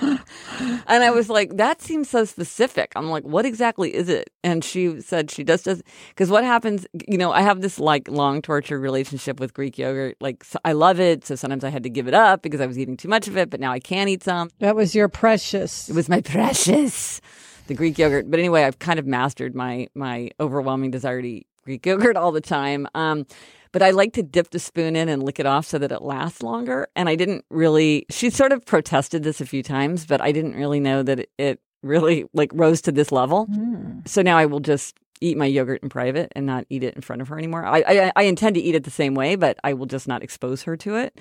And 0.00 1.04
I 1.04 1.10
was 1.10 1.30
like, 1.30 1.56
that 1.56 1.80
seems 1.80 2.10
so 2.10 2.24
specific. 2.24 2.92
I'm 2.96 3.08
like, 3.08 3.22
what 3.24 3.46
exactly 3.46 3.94
is 3.94 4.08
it? 4.08 4.30
And 4.42 4.64
she 4.64 5.00
said 5.00 5.30
she 5.30 5.44
just 5.44 5.64
does 5.64 5.82
because 6.08 6.28
what 6.28 6.44
happens, 6.44 6.86
you 7.08 7.16
know, 7.16 7.32
I 7.32 7.42
have 7.42 7.60
this 7.60 7.78
like 7.78 8.08
long 8.08 8.42
torture 8.42 8.78
relationship 8.78 9.38
with 9.40 9.54
Greek 9.54 9.78
yogurt. 9.78 10.16
Like, 10.20 10.44
so 10.44 10.58
I 10.64 10.72
love 10.72 11.00
it. 11.00 11.24
So 11.24 11.34
sometimes 11.34 11.64
I 11.64 11.70
had 11.70 11.84
to 11.84 11.90
give 11.90 12.08
it 12.08 12.14
up 12.14 12.42
because 12.42 12.60
I 12.60 12.66
was 12.66 12.78
eating 12.78 12.96
too 12.96 13.08
much 13.08 13.28
of 13.28 13.36
it, 13.36 13.48
but 13.48 13.60
now 13.60 13.72
I 13.72 13.80
can 13.80 14.08
eat 14.08 14.24
some. 14.24 14.50
that 14.58 14.76
was 14.76 14.94
your 14.94 15.08
precious. 15.08 15.88
It 15.88 15.94
was 15.94 16.08
my 16.08 16.20
precious, 16.20 17.20
the 17.68 17.74
Greek 17.74 17.96
yogurt. 17.96 18.30
But 18.30 18.40
anyway, 18.40 18.64
I've 18.64 18.80
kind 18.80 18.98
of 18.98 19.06
mastered 19.06 19.54
my 19.54 19.86
my 19.94 20.30
overwhelming 20.40 20.90
desire 20.90 21.22
to 21.22 21.28
eat 21.28 21.46
Greek 21.62 21.84
yogurt 21.86 22.16
all 22.16 22.32
the 22.32 22.40
time. 22.40 22.86
Um, 22.94 23.26
but 23.72 23.82
I 23.82 23.90
like 23.90 24.12
to 24.14 24.22
dip 24.22 24.50
the 24.50 24.58
spoon 24.58 24.96
in 24.96 25.08
and 25.08 25.22
lick 25.22 25.40
it 25.40 25.46
off 25.46 25.66
so 25.66 25.78
that 25.78 25.90
it 25.90 26.02
lasts 26.02 26.42
longer. 26.42 26.88
And 26.94 27.08
I 27.08 27.14
didn't 27.16 27.44
really. 27.50 28.06
She 28.10 28.30
sort 28.30 28.52
of 28.52 28.64
protested 28.64 29.22
this 29.22 29.40
a 29.40 29.46
few 29.46 29.62
times, 29.62 30.04
but 30.06 30.20
I 30.20 30.30
didn't 30.30 30.54
really 30.54 30.80
know 30.80 31.02
that 31.02 31.20
it, 31.20 31.30
it 31.38 31.60
really 31.82 32.26
like 32.34 32.50
rose 32.54 32.82
to 32.82 32.92
this 32.92 33.10
level. 33.10 33.46
Mm. 33.46 34.06
So 34.06 34.22
now 34.22 34.36
I 34.36 34.46
will 34.46 34.60
just 34.60 34.98
eat 35.20 35.38
my 35.38 35.46
yogurt 35.46 35.82
in 35.82 35.88
private 35.88 36.32
and 36.34 36.44
not 36.44 36.66
eat 36.68 36.82
it 36.82 36.94
in 36.94 37.00
front 37.00 37.22
of 37.22 37.28
her 37.28 37.38
anymore. 37.38 37.64
I, 37.64 37.84
I 37.86 38.12
I 38.16 38.22
intend 38.24 38.56
to 38.56 38.60
eat 38.60 38.74
it 38.74 38.84
the 38.84 38.90
same 38.90 39.14
way, 39.14 39.36
but 39.36 39.58
I 39.64 39.72
will 39.72 39.86
just 39.86 40.08
not 40.08 40.22
expose 40.22 40.62
her 40.64 40.76
to 40.78 40.96
it. 40.96 41.18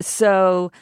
So 0.00 0.72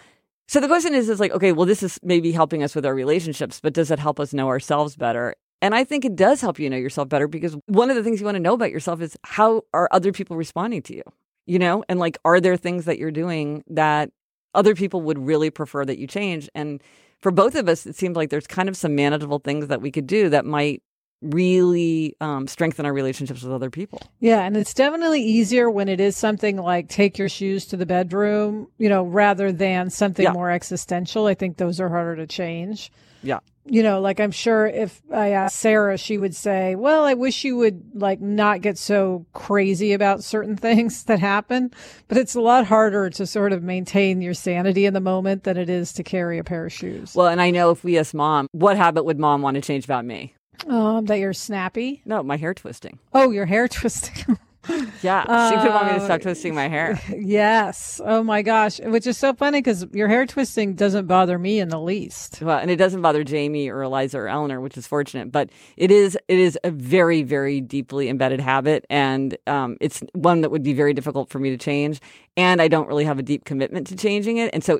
so 0.48 0.60
the 0.60 0.68
question 0.68 0.94
is 0.94 1.08
is 1.08 1.20
like, 1.20 1.32
okay, 1.32 1.52
well 1.52 1.66
this 1.66 1.82
is 1.82 1.98
maybe 2.02 2.32
helping 2.32 2.62
us 2.62 2.74
with 2.74 2.86
our 2.86 2.94
relationships, 2.94 3.60
but 3.60 3.74
does 3.74 3.90
it 3.90 3.98
help 3.98 4.18
us 4.18 4.32
know 4.32 4.48
ourselves 4.48 4.96
better? 4.96 5.34
And 5.62 5.74
I 5.74 5.84
think 5.84 6.04
it 6.04 6.16
does 6.16 6.40
help 6.40 6.58
you 6.58 6.70
know 6.70 6.76
yourself 6.76 7.08
better 7.08 7.28
because 7.28 7.56
one 7.66 7.90
of 7.90 7.96
the 7.96 8.02
things 8.02 8.20
you 8.20 8.24
want 8.26 8.36
to 8.36 8.40
know 8.40 8.54
about 8.54 8.70
yourself 8.70 9.00
is 9.00 9.16
how 9.24 9.62
are 9.74 9.88
other 9.92 10.12
people 10.12 10.36
responding 10.36 10.82
to 10.82 10.94
you? 10.96 11.02
You 11.46 11.58
know, 11.58 11.84
and 11.88 11.98
like 11.98 12.18
are 12.24 12.40
there 12.40 12.56
things 12.56 12.84
that 12.86 12.98
you're 12.98 13.10
doing 13.10 13.64
that 13.68 14.10
other 14.54 14.74
people 14.74 15.02
would 15.02 15.18
really 15.18 15.50
prefer 15.50 15.84
that 15.84 15.98
you 15.98 16.06
change? 16.06 16.48
And 16.54 16.82
for 17.20 17.30
both 17.30 17.54
of 17.54 17.68
us, 17.68 17.86
it 17.86 17.96
seems 17.96 18.16
like 18.16 18.30
there's 18.30 18.46
kind 18.46 18.68
of 18.68 18.76
some 18.76 18.94
manageable 18.94 19.38
things 19.40 19.66
that 19.68 19.82
we 19.82 19.90
could 19.90 20.06
do 20.06 20.28
that 20.30 20.46
might 20.46 20.82
really 21.22 22.16
um, 22.20 22.46
strengthen 22.46 22.86
our 22.86 22.92
relationships 22.94 23.42
with 23.42 23.52
other 23.52 23.68
people. 23.68 24.00
Yeah, 24.20 24.40
and 24.40 24.56
it's 24.56 24.72
definitely 24.72 25.22
easier 25.22 25.70
when 25.70 25.88
it 25.88 26.00
is 26.00 26.16
something 26.16 26.56
like 26.56 26.88
take 26.88 27.18
your 27.18 27.28
shoes 27.28 27.66
to 27.66 27.76
the 27.76 27.84
bedroom, 27.84 28.68
you 28.78 28.88
know, 28.88 29.02
rather 29.02 29.52
than 29.52 29.90
something 29.90 30.24
Yeah. 30.24 30.32
more 30.32 30.50
existential. 30.50 31.26
I 31.26 31.34
think 31.34 31.58
those 31.58 31.78
are 31.78 31.90
harder 31.90 32.16
to 32.16 32.26
change. 32.26 32.90
Yeah. 33.22 33.40
You 33.66 33.82
know, 33.82 34.00
like 34.00 34.20
I'm 34.20 34.30
sure 34.30 34.66
if 34.66 35.00
I 35.12 35.30
asked 35.30 35.56
Sarah, 35.56 35.98
she 35.98 36.16
would 36.18 36.34
say, 36.34 36.74
"Well, 36.74 37.04
I 37.04 37.14
wish 37.14 37.44
you 37.44 37.56
would 37.58 37.82
like 37.94 38.20
not 38.20 38.62
get 38.62 38.78
so 38.78 39.26
crazy 39.32 39.92
about 39.92 40.24
certain 40.24 40.56
things 40.66 41.04
that 41.04 41.20
happen." 41.20 41.70
But 42.08 42.18
it's 42.18 42.34
a 42.34 42.40
lot 42.40 42.66
harder 42.66 43.10
to 43.10 43.26
sort 43.26 43.52
of 43.52 43.62
maintain 43.62 44.22
your 44.22 44.34
sanity 44.34 44.86
in 44.86 44.94
the 44.94 45.00
moment 45.00 45.44
than 45.44 45.56
it 45.56 45.68
is 45.68 45.92
to 45.94 46.02
carry 46.02 46.38
a 46.38 46.44
pair 46.44 46.66
of 46.66 46.72
shoes. 46.72 47.14
Well, 47.14 47.28
and 47.28 47.40
I 47.40 47.50
know 47.50 47.70
if 47.70 47.84
we 47.84 47.98
ask 47.98 48.14
mom, 48.14 48.48
what 48.52 48.76
habit 48.76 49.04
would 49.04 49.18
mom 49.18 49.42
want 49.42 49.56
to 49.56 49.60
change 49.60 49.84
about 49.84 50.04
me? 50.04 50.34
Um, 50.66 51.06
that 51.06 51.18
you're 51.18 51.32
snappy. 51.32 52.02
No, 52.04 52.22
my 52.22 52.36
hair 52.36 52.54
twisting. 52.54 52.98
Oh, 53.12 53.30
your 53.30 53.46
hair 53.46 53.68
twisting. 53.68 54.38
Yeah, 55.02 55.48
she 55.48 55.56
would 55.56 55.72
want 55.72 55.86
me 55.86 55.98
to 55.98 56.04
stop 56.04 56.20
twisting 56.20 56.54
my 56.54 56.68
hair. 56.68 57.00
Yes. 57.16 58.00
Oh 58.04 58.22
my 58.22 58.42
gosh, 58.42 58.80
which 58.80 59.06
is 59.06 59.16
so 59.16 59.32
funny 59.34 59.58
because 59.60 59.86
your 59.92 60.08
hair 60.08 60.26
twisting 60.26 60.74
doesn't 60.74 61.06
bother 61.06 61.38
me 61.38 61.58
in 61.58 61.68
the 61.68 61.80
least. 61.80 62.42
Well, 62.42 62.58
and 62.58 62.70
it 62.70 62.76
doesn't 62.76 63.00
bother 63.00 63.24
Jamie 63.24 63.68
or 63.68 63.82
Eliza 63.82 64.18
or 64.18 64.28
Eleanor, 64.28 64.60
which 64.60 64.76
is 64.76 64.86
fortunate. 64.86 65.32
But 65.32 65.50
it 65.76 65.90
is 65.90 66.18
it 66.28 66.38
is 66.38 66.58
a 66.64 66.70
very 66.70 67.22
very 67.22 67.60
deeply 67.60 68.08
embedded 68.08 68.40
habit, 68.40 68.84
and 68.90 69.36
um, 69.46 69.76
it's 69.80 70.02
one 70.14 70.42
that 70.42 70.50
would 70.50 70.62
be 70.62 70.72
very 70.74 70.92
difficult 70.92 71.30
for 71.30 71.38
me 71.38 71.50
to 71.50 71.56
change. 71.56 72.00
And 72.36 72.60
I 72.60 72.68
don't 72.68 72.88
really 72.88 73.04
have 73.04 73.18
a 73.18 73.22
deep 73.22 73.44
commitment 73.44 73.86
to 73.88 73.96
changing 73.96 74.36
it, 74.36 74.50
and 74.52 74.62
so 74.62 74.78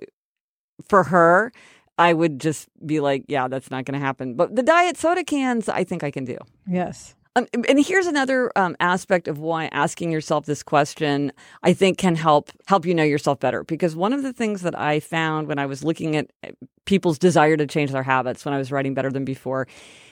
for 0.88 1.04
her. 1.04 1.52
I 1.98 2.14
would 2.14 2.40
just 2.40 2.66
be 2.86 2.98
like, 2.98 3.26
yeah, 3.28 3.46
that's 3.46 3.70
not 3.70 3.84
going 3.84 3.92
to 4.00 4.04
happen. 4.04 4.32
But 4.32 4.56
the 4.56 4.62
diet 4.62 4.96
soda 4.96 5.22
cans, 5.22 5.68
I 5.68 5.84
think 5.84 6.02
I 6.02 6.10
can 6.10 6.24
do. 6.24 6.38
Yes. 6.66 7.14
Um, 7.36 7.46
and 7.68 7.84
here's 7.84 8.06
another 8.06 8.50
um, 8.56 8.76
aspect 8.80 9.28
of 9.28 9.38
why 9.38 9.66
asking 9.66 10.10
yourself 10.10 10.46
this 10.46 10.64
question, 10.64 11.32
I 11.62 11.72
think, 11.72 11.96
can 11.96 12.16
help 12.16 12.50
help 12.66 12.84
you 12.84 12.94
know 12.94 13.04
yourself 13.04 13.38
better. 13.38 13.62
Because 13.62 13.94
one 13.94 14.12
of 14.12 14.22
the 14.22 14.32
things 14.32 14.62
that 14.62 14.78
I 14.78 14.98
found 14.98 15.46
when 15.46 15.58
I 15.58 15.66
was 15.66 15.84
looking 15.84 16.16
at 16.16 16.30
uh, 16.42 16.48
people's 16.86 17.18
desire 17.18 17.56
to 17.56 17.66
change 17.66 17.92
their 17.92 18.02
habits 18.02 18.44
when 18.44 18.52
I 18.52 18.58
was 18.58 18.72
writing 18.72 18.94
Better 18.94 19.12
Than 19.12 19.24
Before, 19.24 19.68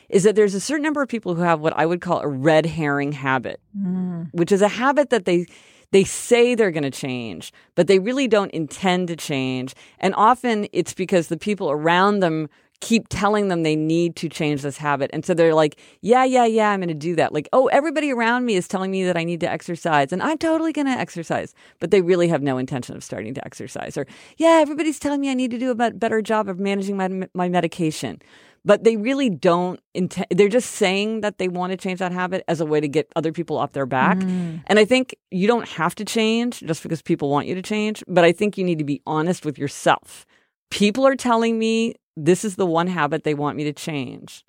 is 0.08 0.22
that 0.22 0.36
there's 0.36 0.54
a 0.54 0.60
certain 0.60 0.84
number 0.84 1.02
of 1.02 1.08
people 1.08 1.34
who 1.34 1.42
have 1.42 1.60
what 1.60 1.76
I 1.76 1.86
would 1.86 2.00
call 2.00 2.20
a 2.20 2.28
red 2.28 2.66
herring 2.66 3.12
habit, 3.12 3.60
mm. 3.76 4.28
which 4.32 4.52
is 4.52 4.62
a 4.62 4.68
habit 4.68 5.10
that 5.10 5.24
they 5.24 5.46
they 5.90 6.04
say 6.04 6.54
they're 6.54 6.70
going 6.70 6.82
to 6.82 6.90
change, 6.90 7.52
but 7.74 7.86
they 7.86 7.98
really 7.98 8.28
don't 8.28 8.50
intend 8.52 9.08
to 9.08 9.16
change. 9.16 9.74
And 9.98 10.14
often 10.14 10.68
it's 10.72 10.92
because 10.92 11.28
the 11.28 11.38
people 11.38 11.70
around 11.70 12.20
them 12.20 12.48
keep 12.80 13.08
telling 13.08 13.48
them 13.48 13.62
they 13.62 13.74
need 13.74 14.14
to 14.16 14.28
change 14.28 14.62
this 14.62 14.76
habit. 14.76 15.10
And 15.12 15.24
so 15.24 15.34
they're 15.34 15.54
like, 15.54 15.80
yeah, 16.00 16.24
yeah, 16.24 16.44
yeah, 16.44 16.70
I'm 16.70 16.80
going 16.80 16.88
to 16.88 16.94
do 16.94 17.16
that. 17.16 17.32
Like, 17.32 17.48
oh, 17.52 17.66
everybody 17.66 18.12
around 18.12 18.44
me 18.44 18.54
is 18.54 18.68
telling 18.68 18.90
me 18.90 19.04
that 19.04 19.16
I 19.16 19.24
need 19.24 19.40
to 19.40 19.50
exercise 19.50 20.12
and 20.12 20.22
I'm 20.22 20.38
totally 20.38 20.72
going 20.72 20.86
to 20.86 20.92
exercise. 20.92 21.54
But 21.80 21.90
they 21.90 22.02
really 22.02 22.28
have 22.28 22.42
no 22.42 22.56
intention 22.56 22.96
of 22.96 23.02
starting 23.02 23.34
to 23.34 23.44
exercise. 23.44 23.96
Or, 23.96 24.06
yeah, 24.36 24.60
everybody's 24.62 24.98
telling 24.98 25.20
me 25.20 25.30
I 25.30 25.34
need 25.34 25.50
to 25.50 25.58
do 25.58 25.70
a 25.70 25.90
better 25.90 26.22
job 26.22 26.48
of 26.48 26.60
managing 26.60 26.96
my, 26.96 27.28
my 27.34 27.48
medication. 27.48 28.22
But 28.64 28.84
they 28.84 28.96
really 28.96 29.30
don't 29.30 29.80
intend, 29.94 30.26
they're 30.30 30.48
just 30.48 30.72
saying 30.72 31.22
that 31.22 31.38
they 31.38 31.48
want 31.48 31.70
to 31.70 31.76
change 31.76 32.00
that 32.00 32.12
habit 32.12 32.44
as 32.48 32.60
a 32.60 32.66
way 32.66 32.80
to 32.80 32.88
get 32.88 33.10
other 33.16 33.32
people 33.32 33.56
off 33.56 33.72
their 33.72 33.86
back. 33.86 34.18
Mm. 34.18 34.62
And 34.66 34.78
I 34.78 34.84
think 34.84 35.16
you 35.30 35.46
don't 35.46 35.66
have 35.68 35.94
to 35.96 36.04
change 36.04 36.60
just 36.60 36.82
because 36.82 37.00
people 37.00 37.30
want 37.30 37.46
you 37.46 37.54
to 37.54 37.62
change. 37.62 38.04
But 38.06 38.24
I 38.24 38.32
think 38.32 38.58
you 38.58 38.64
need 38.64 38.78
to 38.78 38.84
be 38.84 39.00
honest 39.06 39.44
with 39.44 39.58
yourself. 39.58 40.26
People 40.70 41.06
are 41.06 41.16
telling 41.16 41.58
me 41.58 41.94
this 42.24 42.44
is 42.44 42.56
the 42.56 42.66
one 42.66 42.88
habit 42.88 43.24
they 43.24 43.34
want 43.34 43.56
me 43.56 43.64
to 43.64 43.72
change, 43.72 44.44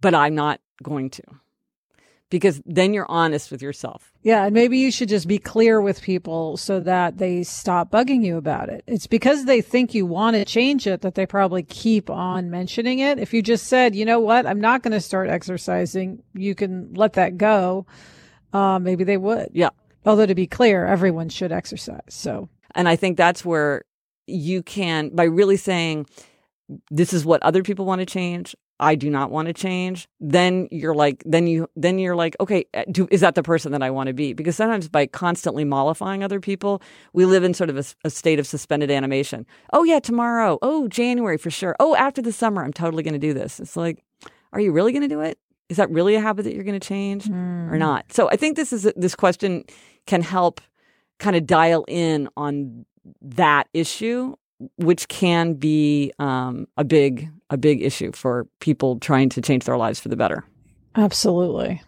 but 0.00 0.14
I'm 0.14 0.34
not 0.34 0.60
going 0.82 1.10
to. 1.10 1.22
Because 2.30 2.62
then 2.64 2.94
you're 2.94 3.10
honest 3.10 3.50
with 3.50 3.60
yourself. 3.60 4.12
Yeah, 4.22 4.44
and 4.44 4.54
maybe 4.54 4.78
you 4.78 4.92
should 4.92 5.08
just 5.08 5.26
be 5.26 5.40
clear 5.40 5.80
with 5.80 6.00
people 6.00 6.56
so 6.56 6.78
that 6.78 7.18
they 7.18 7.42
stop 7.42 7.90
bugging 7.90 8.24
you 8.24 8.36
about 8.36 8.68
it. 8.68 8.84
It's 8.86 9.08
because 9.08 9.46
they 9.46 9.60
think 9.60 9.94
you 9.94 10.06
want 10.06 10.36
to 10.36 10.44
change 10.44 10.86
it 10.86 11.00
that 11.00 11.16
they 11.16 11.26
probably 11.26 11.64
keep 11.64 12.08
on 12.08 12.48
mentioning 12.48 13.00
it. 13.00 13.18
If 13.18 13.34
you 13.34 13.42
just 13.42 13.66
said, 13.66 13.96
you 13.96 14.04
know 14.04 14.20
what, 14.20 14.46
I'm 14.46 14.60
not 14.60 14.84
going 14.84 14.92
to 14.92 15.00
start 15.00 15.28
exercising, 15.28 16.22
you 16.32 16.54
can 16.54 16.94
let 16.94 17.14
that 17.14 17.36
go. 17.36 17.86
Uh, 18.52 18.78
maybe 18.78 19.02
they 19.02 19.16
would. 19.16 19.48
Yeah. 19.52 19.70
Although 20.06 20.26
to 20.26 20.34
be 20.36 20.46
clear, 20.46 20.86
everyone 20.86 21.30
should 21.30 21.50
exercise. 21.50 22.00
So, 22.10 22.48
and 22.76 22.88
I 22.88 22.94
think 22.94 23.16
that's 23.16 23.44
where 23.44 23.84
you 24.28 24.62
can, 24.62 25.08
by 25.10 25.24
really 25.24 25.56
saying, 25.56 26.06
this 26.90 27.12
is 27.12 27.24
what 27.24 27.42
other 27.42 27.62
people 27.62 27.84
want 27.84 28.00
to 28.00 28.06
change. 28.06 28.54
I 28.78 28.94
do 28.94 29.10
not 29.10 29.30
want 29.30 29.46
to 29.48 29.52
change. 29.52 30.08
Then 30.20 30.66
you're 30.70 30.94
like, 30.94 31.22
then 31.26 31.46
you, 31.46 31.68
then 31.76 31.98
you're 31.98 32.16
like, 32.16 32.34
okay, 32.40 32.64
uh, 32.72 32.84
do, 32.90 33.06
is 33.10 33.20
that 33.20 33.34
the 33.34 33.42
person 33.42 33.72
that 33.72 33.82
I 33.82 33.90
want 33.90 34.06
to 34.06 34.14
be? 34.14 34.32
Because 34.32 34.56
sometimes 34.56 34.88
by 34.88 35.06
constantly 35.06 35.64
mollifying 35.64 36.24
other 36.24 36.40
people, 36.40 36.80
we 37.12 37.26
live 37.26 37.44
in 37.44 37.52
sort 37.52 37.68
of 37.68 37.76
a, 37.76 37.84
a 38.04 38.10
state 38.10 38.38
of 38.38 38.46
suspended 38.46 38.90
animation. 38.90 39.44
Oh 39.72 39.84
yeah, 39.84 40.00
tomorrow. 40.00 40.58
Oh, 40.62 40.88
January 40.88 41.36
for 41.36 41.50
sure. 41.50 41.76
Oh, 41.78 41.94
after 41.94 42.22
the 42.22 42.32
summer, 42.32 42.64
I'm 42.64 42.72
totally 42.72 43.02
going 43.02 43.12
to 43.12 43.18
do 43.18 43.34
this. 43.34 43.60
It's 43.60 43.76
like, 43.76 44.02
are 44.52 44.60
you 44.60 44.72
really 44.72 44.92
going 44.92 45.02
to 45.02 45.08
do 45.08 45.20
it? 45.20 45.38
Is 45.68 45.76
that 45.76 45.90
really 45.90 46.14
a 46.14 46.20
habit 46.20 46.44
that 46.44 46.54
you're 46.54 46.64
going 46.64 46.78
to 46.78 46.86
change 46.86 47.26
mm. 47.26 47.70
or 47.70 47.78
not? 47.78 48.12
So 48.12 48.28
I 48.30 48.36
think 48.36 48.56
this 48.56 48.72
is 48.72 48.90
this 48.96 49.14
question 49.14 49.64
can 50.06 50.22
help 50.22 50.60
kind 51.18 51.36
of 51.36 51.46
dial 51.46 51.84
in 51.86 52.28
on 52.36 52.86
that 53.20 53.68
issue 53.72 54.34
which 54.76 55.08
can 55.08 55.54
be 55.54 56.12
um, 56.18 56.66
a 56.76 56.84
big 56.84 57.30
a 57.50 57.56
big 57.56 57.82
issue 57.82 58.12
for 58.12 58.46
people 58.60 58.98
trying 58.98 59.28
to 59.30 59.42
change 59.42 59.64
their 59.64 59.76
lives 59.76 59.98
for 59.98 60.08
the 60.08 60.16
better. 60.16 60.44
Absolutely. 60.94 61.82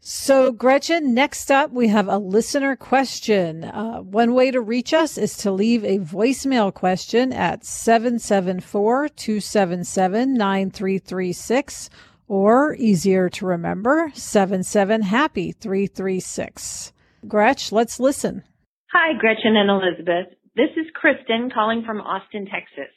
So, 0.00 0.52
Gretchen, 0.52 1.12
next 1.12 1.50
up, 1.50 1.72
we 1.72 1.88
have 1.88 2.08
a 2.08 2.18
listener 2.18 2.76
question. 2.76 3.64
Uh, 3.64 3.98
one 3.98 4.32
way 4.32 4.50
to 4.50 4.60
reach 4.60 4.94
us 4.94 5.18
is 5.18 5.36
to 5.38 5.50
leave 5.50 5.84
a 5.84 5.98
voicemail 5.98 6.72
question 6.72 7.32
at 7.32 7.64
774 7.64 9.08
277 9.08 10.34
9336, 10.34 11.90
or 12.28 12.74
easier 12.76 13.28
to 13.28 13.44
remember, 13.44 14.10
77 14.14 15.02
Happy 15.02 15.52
336. 15.52 16.92
Gretch, 17.26 17.72
let's 17.72 17.98
listen. 17.98 18.44
Hi, 18.92 19.12
Gretchen 19.18 19.56
and 19.56 19.68
Elizabeth. 19.68 20.37
This 20.58 20.70
is 20.76 20.90
Kristen 20.92 21.52
calling 21.54 21.84
from 21.86 22.00
Austin, 22.00 22.44
Texas. 22.46 22.92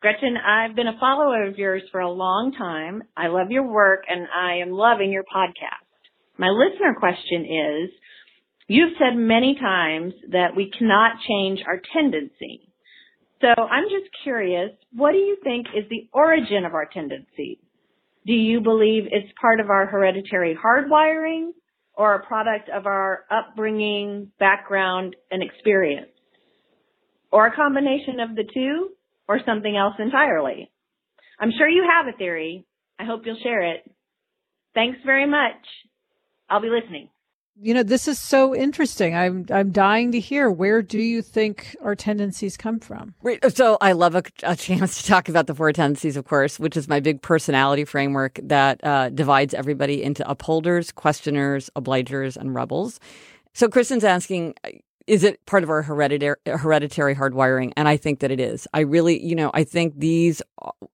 Gretchen, 0.00 0.36
I've 0.36 0.76
been 0.76 0.86
a 0.86 0.96
follower 1.00 1.48
of 1.48 1.58
yours 1.58 1.82
for 1.90 1.98
a 1.98 2.08
long 2.08 2.52
time. 2.56 3.02
I 3.16 3.26
love 3.26 3.50
your 3.50 3.66
work 3.66 4.04
and 4.08 4.28
I 4.30 4.58
am 4.58 4.70
loving 4.70 5.10
your 5.10 5.24
podcast. 5.24 5.90
My 6.38 6.46
listener 6.50 6.94
question 7.00 7.46
is, 7.46 7.90
you've 8.68 8.92
said 8.96 9.18
many 9.18 9.56
times 9.60 10.14
that 10.30 10.54
we 10.54 10.70
cannot 10.70 11.16
change 11.26 11.58
our 11.66 11.82
tendency. 11.92 12.68
So 13.40 13.48
I'm 13.48 13.86
just 13.90 14.08
curious, 14.22 14.70
what 14.94 15.10
do 15.10 15.18
you 15.18 15.36
think 15.42 15.66
is 15.76 15.90
the 15.90 16.08
origin 16.12 16.64
of 16.64 16.74
our 16.74 16.86
tendency? 16.86 17.58
Do 18.24 18.34
you 18.34 18.60
believe 18.60 19.06
it's 19.10 19.32
part 19.40 19.58
of 19.58 19.68
our 19.68 19.86
hereditary 19.86 20.56
hardwiring 20.56 21.54
or 21.92 22.14
a 22.14 22.24
product 22.24 22.68
of 22.68 22.86
our 22.86 23.24
upbringing, 23.32 24.30
background, 24.38 25.16
and 25.32 25.42
experience? 25.42 26.06
Or 27.30 27.46
a 27.46 27.54
combination 27.54 28.20
of 28.20 28.34
the 28.36 28.44
two 28.52 28.90
or 29.28 29.40
something 29.46 29.76
else 29.76 29.94
entirely. 29.98 30.70
I'm 31.38 31.52
sure 31.56 31.68
you 31.68 31.84
have 31.96 32.12
a 32.12 32.16
theory. 32.16 32.66
I 32.98 33.04
hope 33.04 33.22
you'll 33.24 33.38
share 33.42 33.62
it. 33.62 33.90
Thanks 34.74 34.98
very 35.04 35.26
much. 35.26 35.56
I'll 36.48 36.60
be 36.60 36.68
listening. 36.68 37.08
You 37.62 37.74
know, 37.74 37.82
this 37.82 38.08
is 38.08 38.18
so 38.18 38.54
interesting. 38.54 39.14
I'm 39.14 39.44
I'm 39.50 39.70
dying 39.70 40.12
to 40.12 40.20
hear 40.20 40.50
where 40.50 40.80
do 40.80 40.98
you 40.98 41.20
think 41.20 41.76
our 41.82 41.94
tendencies 41.94 42.56
come 42.56 42.80
from? 42.80 43.14
So 43.52 43.76
I 43.82 43.92
love 43.92 44.14
a, 44.14 44.22
a 44.44 44.56
chance 44.56 45.02
to 45.02 45.08
talk 45.08 45.28
about 45.28 45.46
the 45.46 45.54
four 45.54 45.70
tendencies, 45.72 46.16
of 46.16 46.24
course, 46.24 46.58
which 46.58 46.76
is 46.76 46.88
my 46.88 47.00
big 47.00 47.20
personality 47.20 47.84
framework 47.84 48.40
that 48.42 48.82
uh, 48.82 49.10
divides 49.10 49.52
everybody 49.52 50.02
into 50.02 50.28
upholders, 50.28 50.90
questioners, 50.90 51.68
obligers, 51.76 52.36
and 52.36 52.54
rebels. 52.54 52.98
So 53.52 53.68
Kristen's 53.68 54.04
asking, 54.04 54.54
is 55.10 55.24
it 55.24 55.44
part 55.44 55.64
of 55.64 55.70
our 55.70 55.82
hereditary 55.82 56.36
hereditary 56.46 57.16
hardwiring 57.16 57.72
and 57.76 57.88
i 57.88 57.96
think 57.96 58.20
that 58.20 58.30
it 58.30 58.38
is. 58.38 58.68
I 58.72 58.80
really 58.80 59.22
you 59.22 59.34
know 59.34 59.50
i 59.52 59.64
think 59.64 59.98
these 59.98 60.40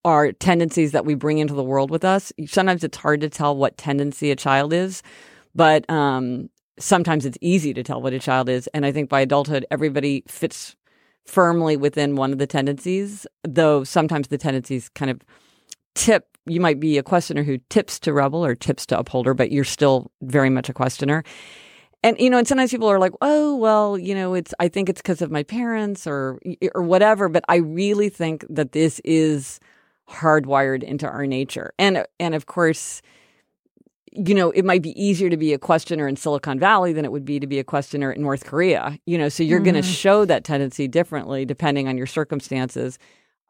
are 0.04 0.32
tendencies 0.32 0.92
that 0.92 1.04
we 1.04 1.14
bring 1.14 1.38
into 1.38 1.54
the 1.54 1.62
world 1.62 1.90
with 1.90 2.04
us. 2.04 2.32
Sometimes 2.46 2.82
it's 2.82 2.96
hard 2.96 3.20
to 3.20 3.28
tell 3.28 3.54
what 3.54 3.76
tendency 3.76 4.30
a 4.30 4.36
child 4.36 4.72
is 4.72 5.02
but 5.54 5.88
um, 5.90 6.50
sometimes 6.78 7.24
it's 7.24 7.38
easy 7.40 7.72
to 7.74 7.82
tell 7.82 8.00
what 8.00 8.12
a 8.12 8.18
child 8.18 8.48
is 8.48 8.68
and 8.68 8.86
i 8.86 8.92
think 8.92 9.08
by 9.10 9.20
adulthood 9.20 9.66
everybody 9.70 10.22
fits 10.28 10.76
firmly 11.26 11.76
within 11.76 12.16
one 12.16 12.32
of 12.32 12.38
the 12.38 12.46
tendencies 12.46 13.26
though 13.44 13.84
sometimes 13.84 14.28
the 14.28 14.38
tendencies 14.38 14.88
kind 14.90 15.10
of 15.10 15.20
tip 15.94 16.28
you 16.46 16.60
might 16.60 16.78
be 16.78 16.96
a 16.96 17.02
questioner 17.02 17.42
who 17.42 17.58
tips 17.70 17.98
to 17.98 18.12
rebel 18.12 18.44
or 18.44 18.54
tips 18.54 18.86
to 18.86 18.98
upholder 18.98 19.34
but 19.34 19.50
you're 19.50 19.64
still 19.64 20.10
very 20.22 20.50
much 20.50 20.68
a 20.68 20.74
questioner 20.74 21.24
and 22.06 22.18
you 22.20 22.30
know 22.30 22.38
and 22.38 22.48
sometimes 22.48 22.70
people 22.70 22.88
are 22.88 22.98
like 22.98 23.12
oh 23.20 23.56
well 23.56 23.98
you 23.98 24.14
know 24.14 24.34
it's 24.34 24.54
i 24.58 24.68
think 24.68 24.88
it's 24.88 25.02
because 25.02 25.20
of 25.20 25.30
my 25.30 25.42
parents 25.42 26.06
or 26.06 26.40
or 26.74 26.82
whatever 26.82 27.28
but 27.28 27.44
i 27.48 27.56
really 27.56 28.08
think 28.08 28.44
that 28.48 28.72
this 28.72 29.00
is 29.04 29.60
hardwired 30.08 30.82
into 30.82 31.08
our 31.08 31.26
nature. 31.26 31.72
And 31.78 32.04
and 32.20 32.34
of 32.34 32.46
course 32.46 33.02
you 34.12 34.34
know 34.34 34.50
it 34.52 34.64
might 34.64 34.82
be 34.82 35.00
easier 35.00 35.28
to 35.28 35.36
be 35.36 35.52
a 35.52 35.58
questioner 35.58 36.08
in 36.08 36.16
silicon 36.16 36.58
valley 36.58 36.92
than 36.92 37.04
it 37.04 37.12
would 37.12 37.24
be 37.24 37.38
to 37.38 37.46
be 37.46 37.58
a 37.58 37.64
questioner 37.64 38.10
in 38.10 38.22
north 38.22 38.46
korea 38.46 38.98
you 39.04 39.18
know 39.18 39.28
so 39.28 39.42
you're 39.42 39.60
mm. 39.60 39.64
going 39.64 39.74
to 39.74 39.82
show 39.82 40.24
that 40.24 40.42
tendency 40.42 40.88
differently 40.88 41.44
depending 41.44 41.86
on 41.88 41.98
your 41.98 42.06
circumstances. 42.06 42.98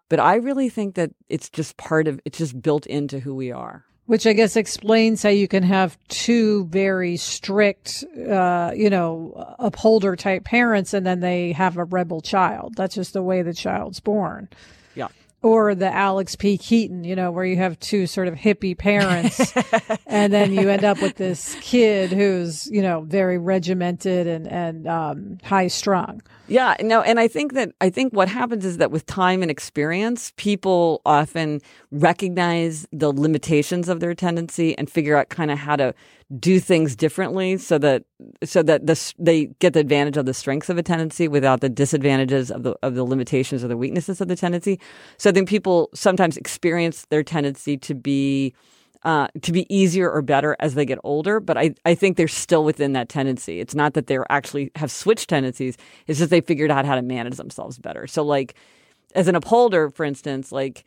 But 0.08 0.20
i 0.20 0.36
really 0.36 0.68
think 0.68 0.94
that 0.94 1.10
it's 1.28 1.50
just 1.50 1.76
part 1.76 2.08
of 2.08 2.20
it's 2.24 2.38
just 2.38 2.60
built 2.60 2.86
into 2.86 3.20
who 3.20 3.34
we 3.34 3.52
are 3.52 3.84
which 4.06 4.26
I 4.26 4.32
guess 4.32 4.56
explains 4.56 5.22
how 5.22 5.28
you 5.30 5.48
can 5.48 5.62
have 5.64 5.98
two 6.08 6.66
very 6.66 7.16
strict, 7.16 8.04
uh, 8.28 8.72
you 8.74 8.88
know, 8.88 9.56
upholder 9.58 10.16
type 10.16 10.44
parents 10.44 10.94
and 10.94 11.04
then 11.04 11.20
they 11.20 11.52
have 11.52 11.76
a 11.76 11.84
rebel 11.84 12.20
child. 12.20 12.74
That's 12.76 12.94
just 12.94 13.12
the 13.12 13.22
way 13.22 13.42
the 13.42 13.54
child's 13.54 14.00
born. 14.00 14.48
Yeah. 14.94 15.08
or 15.42 15.74
the 15.74 15.92
Alex 15.92 16.34
P. 16.36 16.56
Keaton, 16.56 17.04
you 17.04 17.14
know, 17.14 17.30
where 17.30 17.44
you 17.44 17.56
have 17.56 17.78
two 17.80 18.06
sort 18.06 18.28
of 18.28 18.34
hippie 18.34 18.78
parents 18.78 19.52
and 20.06 20.32
then 20.32 20.52
you 20.52 20.68
end 20.68 20.84
up 20.84 21.02
with 21.02 21.16
this 21.16 21.56
kid 21.60 22.12
who's, 22.12 22.66
you 22.68 22.82
know, 22.82 23.02
very 23.02 23.38
regimented 23.38 24.26
and, 24.26 24.46
and 24.46 24.86
um, 24.86 25.38
high 25.44 25.68
strung. 25.68 26.22
Yeah, 26.48 26.76
no, 26.80 27.02
and 27.02 27.18
I 27.18 27.26
think 27.26 27.54
that 27.54 27.72
I 27.80 27.90
think 27.90 28.12
what 28.12 28.28
happens 28.28 28.64
is 28.64 28.76
that 28.76 28.92
with 28.92 29.04
time 29.06 29.42
and 29.42 29.50
experience, 29.50 30.32
people 30.36 31.02
often 31.04 31.60
recognize 31.90 32.86
the 32.92 33.12
limitations 33.12 33.88
of 33.88 33.98
their 33.98 34.14
tendency 34.14 34.76
and 34.78 34.88
figure 34.88 35.16
out 35.16 35.28
kind 35.28 35.50
of 35.50 35.58
how 35.58 35.74
to 35.74 35.92
do 36.38 36.60
things 36.60 36.94
differently 36.94 37.56
so 37.56 37.78
that 37.78 38.04
so 38.44 38.62
that 38.62 38.86
they 39.18 39.46
get 39.58 39.72
the 39.72 39.80
advantage 39.80 40.16
of 40.16 40.26
the 40.26 40.34
strengths 40.34 40.68
of 40.68 40.78
a 40.78 40.82
tendency 40.82 41.26
without 41.26 41.60
the 41.60 41.68
disadvantages 41.68 42.50
of 42.52 42.62
the 42.62 42.76
of 42.82 42.94
the 42.94 43.02
limitations 43.02 43.64
or 43.64 43.68
the 43.68 43.76
weaknesses 43.76 44.20
of 44.20 44.28
the 44.28 44.36
tendency. 44.36 44.78
So 45.18 45.30
I 45.30 45.32
think 45.32 45.48
people 45.48 45.90
sometimes 45.94 46.36
experience 46.36 47.06
their 47.10 47.24
tendency 47.24 47.76
to 47.78 47.94
be 47.94 48.54
uh, 49.06 49.28
to 49.40 49.52
be 49.52 49.72
easier 49.74 50.10
or 50.10 50.20
better 50.20 50.56
as 50.58 50.74
they 50.74 50.84
get 50.84 50.98
older. 51.04 51.38
But 51.38 51.56
I, 51.56 51.74
I 51.84 51.94
think 51.94 52.16
they're 52.16 52.26
still 52.26 52.64
within 52.64 52.92
that 52.94 53.08
tendency. 53.08 53.60
It's 53.60 53.74
not 53.74 53.94
that 53.94 54.08
they're 54.08 54.30
actually 54.30 54.72
have 54.74 54.90
switched 54.90 55.28
tendencies. 55.28 55.78
It's 56.08 56.18
just 56.18 56.30
they 56.30 56.40
figured 56.40 56.72
out 56.72 56.84
how 56.84 56.96
to 56.96 57.02
manage 57.02 57.36
themselves 57.36 57.78
better. 57.78 58.08
So 58.08 58.24
like 58.24 58.56
as 59.14 59.28
an 59.28 59.36
upholder, 59.36 59.90
for 59.90 60.04
instance, 60.04 60.50
like 60.50 60.84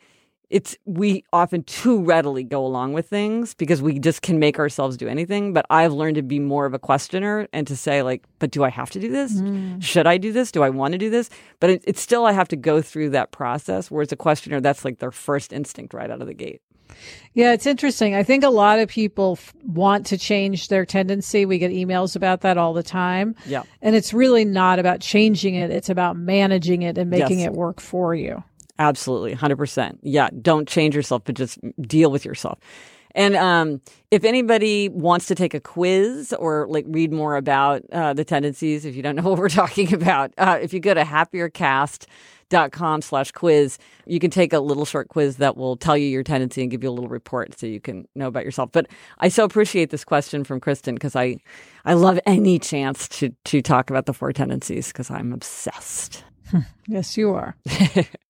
it's 0.50 0.76
we 0.84 1.24
often 1.32 1.62
too 1.62 2.02
readily 2.02 2.44
go 2.44 2.66
along 2.66 2.92
with 2.92 3.08
things 3.08 3.54
because 3.54 3.80
we 3.80 3.98
just 3.98 4.20
can 4.20 4.38
make 4.38 4.58
ourselves 4.58 4.96
do 4.96 5.06
anything 5.06 5.52
but 5.52 5.64
i've 5.70 5.92
learned 5.92 6.16
to 6.16 6.22
be 6.22 6.40
more 6.40 6.66
of 6.66 6.74
a 6.74 6.78
questioner 6.80 7.46
and 7.52 7.68
to 7.68 7.76
say 7.76 8.02
like 8.02 8.24
but 8.40 8.50
do 8.50 8.64
i 8.64 8.68
have 8.68 8.90
to 8.90 8.98
do 8.98 9.08
this 9.08 9.40
mm. 9.40 9.80
should 9.80 10.08
i 10.08 10.18
do 10.18 10.32
this 10.32 10.50
do 10.50 10.64
i 10.64 10.68
want 10.68 10.90
to 10.90 10.98
do 10.98 11.08
this 11.08 11.30
but 11.60 11.70
it, 11.70 11.84
it's 11.86 12.00
still 12.00 12.26
i 12.26 12.32
have 12.32 12.48
to 12.48 12.56
go 12.56 12.82
through 12.82 13.08
that 13.08 13.30
process 13.30 13.92
whereas 13.92 14.10
a 14.10 14.16
questioner 14.16 14.60
that's 14.60 14.84
like 14.84 14.98
their 14.98 15.12
first 15.12 15.52
instinct 15.52 15.94
right 15.94 16.10
out 16.10 16.20
of 16.20 16.26
the 16.26 16.34
gate 16.34 16.60
yeah, 17.34 17.52
it's 17.52 17.66
interesting. 17.66 18.14
I 18.14 18.22
think 18.22 18.42
a 18.42 18.50
lot 18.50 18.78
of 18.78 18.88
people 18.88 19.38
f- 19.38 19.54
want 19.64 20.06
to 20.06 20.18
change 20.18 20.68
their 20.68 20.84
tendency. 20.84 21.46
We 21.46 21.58
get 21.58 21.70
emails 21.70 22.16
about 22.16 22.40
that 22.40 22.58
all 22.58 22.72
the 22.72 22.82
time. 22.82 23.36
Yeah. 23.46 23.62
And 23.82 23.94
it's 23.94 24.12
really 24.12 24.44
not 24.44 24.78
about 24.78 25.00
changing 25.00 25.54
it, 25.54 25.70
it's 25.70 25.88
about 25.88 26.16
managing 26.16 26.82
it 26.82 26.98
and 26.98 27.08
making 27.08 27.40
yes. 27.40 27.46
it 27.46 27.52
work 27.52 27.80
for 27.80 28.14
you. 28.14 28.42
Absolutely. 28.78 29.34
100%. 29.34 29.98
Yeah. 30.02 30.30
Don't 30.40 30.66
change 30.66 30.96
yourself, 30.96 31.22
but 31.24 31.34
just 31.34 31.58
deal 31.82 32.10
with 32.10 32.24
yourself. 32.24 32.58
And 33.14 33.36
um, 33.36 33.80
if 34.10 34.24
anybody 34.24 34.88
wants 34.88 35.26
to 35.26 35.34
take 35.34 35.52
a 35.54 35.60
quiz 35.60 36.32
or 36.32 36.66
like 36.68 36.84
read 36.88 37.12
more 37.12 37.36
about 37.36 37.82
uh, 37.92 38.14
the 38.14 38.24
tendencies, 38.24 38.84
if 38.84 38.94
you 38.94 39.02
don't 39.02 39.16
know 39.16 39.22
what 39.30 39.38
we're 39.38 39.48
talking 39.48 39.92
about, 39.92 40.32
uh, 40.38 40.58
if 40.60 40.72
you 40.72 40.80
go 40.80 40.94
to 40.94 41.02
happiercast 41.02 42.06
dot 42.50 42.72
com 42.72 43.00
slash 43.00 43.32
quiz. 43.32 43.78
You 44.06 44.20
can 44.20 44.30
take 44.30 44.52
a 44.52 44.60
little 44.60 44.84
short 44.84 45.08
quiz 45.08 45.38
that 45.38 45.56
will 45.56 45.76
tell 45.76 45.96
you 45.96 46.06
your 46.06 46.22
tendency 46.22 46.60
and 46.60 46.70
give 46.70 46.82
you 46.84 46.90
a 46.90 46.92
little 46.92 47.08
report 47.08 47.58
so 47.58 47.66
you 47.66 47.80
can 47.80 48.06
know 48.14 48.26
about 48.26 48.44
yourself. 48.44 48.70
But 48.72 48.86
i 49.18 49.28
so 49.28 49.44
appreciate 49.44 49.90
this 49.90 50.04
question 50.04 50.44
from 50.44 50.60
kristen 50.60 50.94
because 50.94 51.16
i 51.16 51.36
i 51.84 51.94
love 51.94 52.20
any 52.26 52.58
chance 52.58 53.08
to 53.08 53.30
to 53.44 53.62
talk 53.62 53.88
about 53.88 54.06
the 54.06 54.12
four 54.12 54.32
tendencies 54.32 54.88
because 54.88 55.10
i'm 55.10 55.32
obsessed. 55.32 56.24
Yes 56.88 57.16
you 57.16 57.30
are 57.30 57.54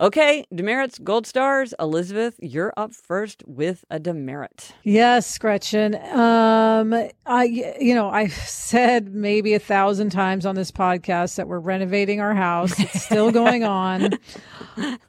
Okay, 0.00 0.46
demerits, 0.54 1.00
gold 1.00 1.26
stars. 1.26 1.74
Elizabeth, 1.80 2.36
you're 2.40 2.72
up 2.76 2.94
first 2.94 3.42
with 3.48 3.84
a 3.90 3.98
demerit. 3.98 4.72
Yes, 4.84 5.36
Gretchen. 5.38 5.96
Um, 5.96 6.94
I, 7.26 7.44
you 7.80 7.96
know, 7.96 8.08
I've 8.08 8.32
said 8.32 9.12
maybe 9.12 9.54
a 9.54 9.58
thousand 9.58 10.10
times 10.10 10.46
on 10.46 10.54
this 10.54 10.70
podcast 10.70 11.34
that 11.34 11.48
we're 11.48 11.58
renovating 11.58 12.20
our 12.20 12.32
house. 12.32 12.78
It's 12.78 13.02
still 13.06 13.32
going 13.32 13.64
on. 13.64 14.10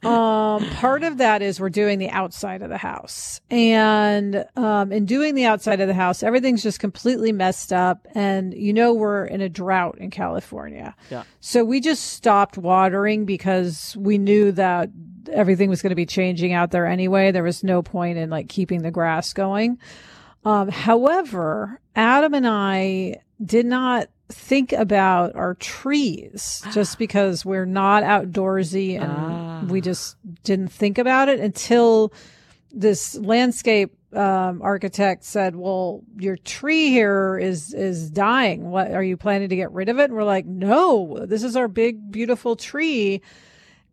Um, 0.02 0.68
part 0.70 1.04
of 1.04 1.18
that 1.18 1.42
is 1.42 1.60
we're 1.60 1.68
doing 1.68 2.00
the 2.00 2.08
outside 2.08 2.62
of 2.62 2.70
the 2.70 2.76
house, 2.76 3.40
and 3.50 4.44
um, 4.56 4.90
in 4.90 5.04
doing 5.04 5.36
the 5.36 5.44
outside 5.44 5.80
of 5.80 5.86
the 5.86 5.94
house, 5.94 6.24
everything's 6.24 6.64
just 6.64 6.80
completely 6.80 7.30
messed 7.30 7.72
up. 7.72 8.08
And 8.12 8.52
you 8.52 8.72
know, 8.72 8.92
we're 8.92 9.24
in 9.26 9.40
a 9.40 9.48
drought 9.48 9.98
in 9.98 10.10
California. 10.10 10.96
Yeah. 11.08 11.22
So 11.38 11.64
we 11.64 11.80
just 11.80 12.04
stopped 12.14 12.58
watering 12.58 13.26
because 13.26 13.96
we 13.96 14.18
knew 14.18 14.50
that 14.52 14.79
everything 15.32 15.68
was 15.68 15.82
going 15.82 15.90
to 15.90 15.96
be 15.96 16.06
changing 16.06 16.52
out 16.52 16.70
there 16.70 16.86
anyway. 16.86 17.30
There 17.30 17.42
was 17.42 17.62
no 17.64 17.82
point 17.82 18.18
in 18.18 18.30
like 18.30 18.48
keeping 18.48 18.82
the 18.82 18.90
grass 18.90 19.32
going. 19.32 19.78
Um, 20.44 20.68
however, 20.68 21.80
Adam 21.94 22.34
and 22.34 22.46
I 22.46 23.16
did 23.44 23.66
not 23.66 24.08
think 24.28 24.72
about 24.72 25.34
our 25.34 25.54
trees 25.54 26.62
just 26.72 26.98
because 26.98 27.44
we're 27.44 27.66
not 27.66 28.02
outdoorsy 28.02 29.00
and 29.00 29.12
ah. 29.12 29.62
we 29.68 29.80
just 29.80 30.16
didn't 30.44 30.68
think 30.68 30.98
about 30.98 31.28
it 31.28 31.40
until 31.40 32.12
this 32.72 33.16
landscape 33.16 33.92
um, 34.12 34.60
architect 34.62 35.24
said, 35.24 35.54
"Well, 35.54 36.02
your 36.18 36.36
tree 36.36 36.88
here 36.88 37.38
is 37.38 37.72
is 37.74 38.10
dying. 38.10 38.70
What 38.70 38.90
are 38.90 39.02
you 39.02 39.16
planning 39.16 39.48
to 39.50 39.56
get 39.56 39.72
rid 39.72 39.88
of 39.88 39.98
it?" 39.98 40.04
And 40.04 40.14
we're 40.14 40.24
like, 40.24 40.46
"No, 40.46 41.24
this 41.26 41.44
is 41.44 41.56
our 41.56 41.68
big, 41.68 42.10
beautiful 42.10 42.56
tree." 42.56 43.22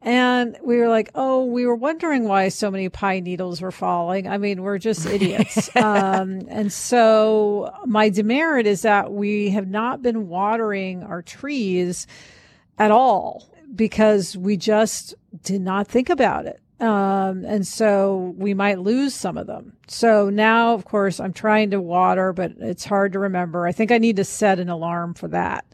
And 0.02 0.58
we 0.64 0.78
were 0.78 0.90
like, 0.90 1.10
oh, 1.16 1.46
we 1.46 1.66
were 1.66 1.76
wondering 1.76 2.28
why 2.28 2.50
so 2.50 2.70
many 2.70 2.88
pine 2.88 3.24
needles 3.24 3.62
were 3.62 3.72
falling. 3.72 4.28
I 4.28 4.38
mean, 4.38 4.62
we're 4.62 4.78
just 4.78 5.06
idiots. 5.08 5.76
um, 5.76 6.42
and 6.50 6.72
so 6.72 7.74
my 7.86 8.10
demerit 8.10 8.68
is 8.68 8.84
that 8.84 9.12
we 9.12 9.50
have 9.50 9.68
not 9.68 10.02
been 10.02 10.28
watering 10.28 11.04
our 11.04 11.22
trees 11.22 12.08
at 12.78 12.92
all 12.92 13.50
because 13.76 14.38
we 14.38 14.56
just 14.56 15.16
did 15.44 15.62
not 15.62 15.88
think 15.88 16.10
about 16.10 16.46
it. 16.46 16.62
Um, 16.80 17.44
and 17.46 17.66
so 17.66 18.36
we 18.38 18.54
might 18.54 18.80
lose 18.80 19.16
some 19.16 19.36
of 19.36 19.48
them. 19.48 19.74
So 19.88 20.30
now, 20.30 20.74
of 20.74 20.86
course, 20.86 21.20
I'm 21.20 21.34
trying 21.34 21.72
to 21.72 21.82
water, 21.82 22.34
but 22.34 22.52
it's 22.60 22.86
hard 22.86 23.14
to 23.14 23.20
remember. 23.20 23.66
I 23.66 23.72
think 23.72 23.92
I 23.92 23.98
need 23.98 24.18
to 24.18 24.24
set 24.24 24.60
an 24.60 24.70
alarm 24.70 25.16
for 25.16 25.28
that. 25.30 25.66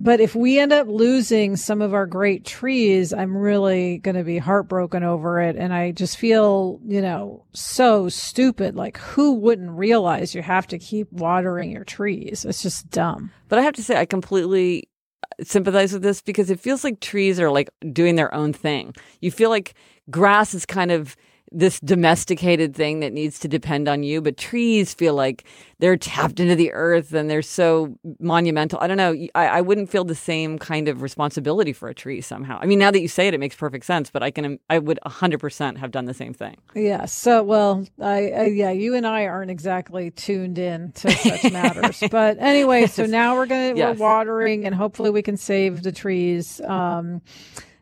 But 0.00 0.20
if 0.20 0.34
we 0.34 0.58
end 0.58 0.72
up 0.72 0.88
losing 0.88 1.56
some 1.56 1.80
of 1.80 1.94
our 1.94 2.06
great 2.06 2.44
trees, 2.44 3.12
I'm 3.12 3.36
really 3.36 3.98
going 3.98 4.16
to 4.16 4.24
be 4.24 4.38
heartbroken 4.38 5.02
over 5.02 5.40
it. 5.40 5.56
And 5.56 5.72
I 5.72 5.92
just 5.92 6.16
feel, 6.16 6.80
you 6.84 7.00
know, 7.00 7.44
so 7.52 8.08
stupid. 8.08 8.74
Like, 8.74 8.98
who 8.98 9.34
wouldn't 9.34 9.70
realize 9.70 10.34
you 10.34 10.42
have 10.42 10.66
to 10.68 10.78
keep 10.78 11.10
watering 11.12 11.70
your 11.70 11.84
trees? 11.84 12.44
It's 12.44 12.62
just 12.62 12.90
dumb. 12.90 13.30
But 13.48 13.58
I 13.58 13.62
have 13.62 13.74
to 13.74 13.84
say, 13.84 13.96
I 13.96 14.04
completely 14.04 14.88
uh, 15.22 15.44
sympathize 15.44 15.92
with 15.92 16.02
this 16.02 16.20
because 16.20 16.50
it 16.50 16.60
feels 16.60 16.82
like 16.84 17.00
trees 17.00 17.38
are 17.38 17.50
like 17.50 17.70
doing 17.92 18.16
their 18.16 18.34
own 18.34 18.52
thing. 18.52 18.94
You 19.20 19.30
feel 19.30 19.50
like 19.50 19.74
grass 20.10 20.54
is 20.54 20.66
kind 20.66 20.90
of 20.90 21.16
this 21.54 21.78
domesticated 21.80 22.74
thing 22.74 23.00
that 23.00 23.12
needs 23.12 23.38
to 23.38 23.48
depend 23.48 23.88
on 23.88 24.02
you. 24.02 24.20
But 24.20 24.36
trees 24.36 24.92
feel 24.92 25.14
like 25.14 25.44
they're 25.78 25.96
tapped 25.96 26.40
into 26.40 26.56
the 26.56 26.72
earth 26.72 27.12
and 27.12 27.30
they're 27.30 27.42
so 27.42 27.96
monumental. 28.18 28.78
I 28.80 28.86
don't 28.86 28.96
know. 28.96 29.14
I, 29.34 29.46
I 29.46 29.60
wouldn't 29.60 29.90
feel 29.90 30.04
the 30.04 30.14
same 30.14 30.58
kind 30.58 30.88
of 30.88 31.02
responsibility 31.02 31.72
for 31.72 31.88
a 31.88 31.94
tree 31.94 32.20
somehow. 32.20 32.58
I 32.60 32.66
mean, 32.66 32.78
now 32.78 32.90
that 32.90 33.00
you 33.00 33.08
say 33.08 33.28
it, 33.28 33.34
it 33.34 33.40
makes 33.40 33.54
perfect 33.54 33.84
sense. 33.84 34.10
But 34.10 34.22
I 34.22 34.30
can, 34.30 34.58
I 34.68 34.78
would 34.78 34.98
hundred 35.06 35.38
percent 35.38 35.78
have 35.78 35.90
done 35.90 36.06
the 36.06 36.14
same 36.14 36.34
thing. 36.34 36.56
Yeah. 36.74 37.04
So, 37.04 37.42
well, 37.42 37.86
I, 38.00 38.30
I, 38.30 38.44
yeah, 38.46 38.70
you 38.70 38.94
and 38.94 39.06
I 39.06 39.26
aren't 39.26 39.50
exactly 39.50 40.10
tuned 40.10 40.58
in 40.58 40.92
to 40.92 41.10
such 41.10 41.52
matters. 41.52 42.02
but 42.10 42.38
anyway, 42.38 42.86
so 42.86 43.06
now 43.06 43.36
we're 43.36 43.46
gonna 43.46 43.74
yes. 43.74 43.98
we're 43.98 44.02
watering 44.02 44.64
and 44.64 44.74
hopefully 44.74 45.10
we 45.10 45.22
can 45.22 45.36
save 45.36 45.82
the 45.82 45.92
trees. 45.92 46.60
Um, 46.62 47.22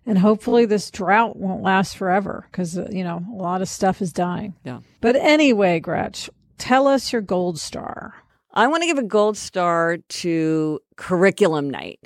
And 0.05 0.19
hopefully 0.19 0.65
this 0.65 0.91
drought 0.91 1.37
won't 1.37 1.62
last 1.62 1.97
forever 1.97 2.47
because, 2.51 2.76
uh, 2.76 2.89
you 2.91 3.05
know, 3.05 3.24
a 3.33 3.37
lot 3.37 3.62
of 3.62 3.68
stuff 3.68 4.03
is 4.03 4.12
dying. 4.12 4.55
Yeah. 4.64 4.81
But 5.01 5.16
anyway, 5.16 5.79
Gretch, 5.79 6.29
tell 6.59 6.89
us 6.89 7.12
your 7.12 7.22
gold 7.22 7.59
star. 7.59 8.14
I 8.53 8.66
want 8.66 8.83
to 8.83 8.87
give 8.87 8.99
a 8.99 9.05
gold 9.05 9.37
star 9.37 9.99
to 9.99 10.81
curriculum 10.97 11.70
night. 11.70 12.01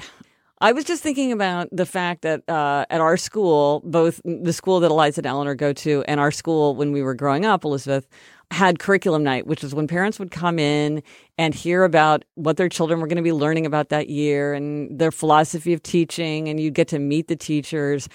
I 0.58 0.72
was 0.72 0.84
just 0.84 1.02
thinking 1.02 1.32
about 1.32 1.68
the 1.70 1.84
fact 1.84 2.22
that 2.22 2.48
uh, 2.48 2.86
at 2.88 3.00
our 3.00 3.18
school, 3.18 3.82
both 3.84 4.22
the 4.24 4.54
school 4.54 4.80
that 4.80 4.90
Eliza 4.90 5.20
and 5.20 5.26
Eleanor 5.26 5.54
go 5.54 5.72
to 5.74 6.02
and 6.08 6.18
our 6.18 6.30
school 6.30 6.74
when 6.74 6.92
we 6.92 7.02
were 7.02 7.14
growing 7.14 7.44
up, 7.44 7.64
Elizabeth, 7.64 8.08
had 8.50 8.78
curriculum 8.78 9.24
night, 9.24 9.46
which 9.46 9.64
is 9.64 9.74
when 9.74 9.86
parents 9.86 10.18
would 10.18 10.30
come 10.30 10.58
in 10.58 11.02
and 11.36 11.54
hear 11.54 11.84
about 11.84 12.24
what 12.34 12.56
their 12.56 12.68
children 12.68 13.00
were 13.00 13.06
going 13.06 13.16
to 13.16 13.22
be 13.22 13.32
learning 13.32 13.66
about 13.66 13.88
that 13.88 14.08
year 14.08 14.54
and 14.54 14.98
their 14.98 15.10
philosophy 15.10 15.72
of 15.72 15.82
teaching, 15.82 16.48
and 16.48 16.60
you'd 16.60 16.74
get 16.74 16.88
to 16.88 16.98
meet 16.98 17.28
the 17.28 17.36
teachers. 17.36 18.08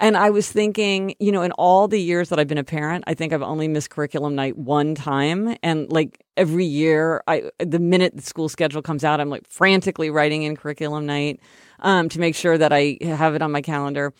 And 0.00 0.16
I 0.16 0.30
was 0.30 0.50
thinking, 0.50 1.14
you 1.20 1.30
know, 1.30 1.42
in 1.42 1.52
all 1.52 1.86
the 1.86 2.00
years 2.00 2.28
that 2.30 2.40
I've 2.40 2.48
been 2.48 2.58
a 2.58 2.64
parent, 2.64 3.04
I 3.06 3.14
think 3.14 3.32
I've 3.32 3.42
only 3.42 3.68
missed 3.68 3.90
curriculum 3.90 4.34
night 4.34 4.58
one 4.58 4.96
time. 4.96 5.56
And 5.62 5.90
like 5.92 6.24
every 6.36 6.64
year, 6.64 7.22
I 7.28 7.50
the 7.58 7.78
minute 7.78 8.16
the 8.16 8.22
school 8.22 8.48
schedule 8.48 8.82
comes 8.82 9.04
out, 9.04 9.20
I'm 9.20 9.30
like 9.30 9.46
frantically 9.46 10.10
writing 10.10 10.42
in 10.42 10.56
curriculum 10.56 11.06
night 11.06 11.38
um, 11.80 12.08
to 12.08 12.18
make 12.18 12.34
sure 12.34 12.58
that 12.58 12.72
I 12.72 12.98
have 13.02 13.36
it 13.36 13.42
on 13.42 13.52
my 13.52 13.62
calendar. 13.62 14.12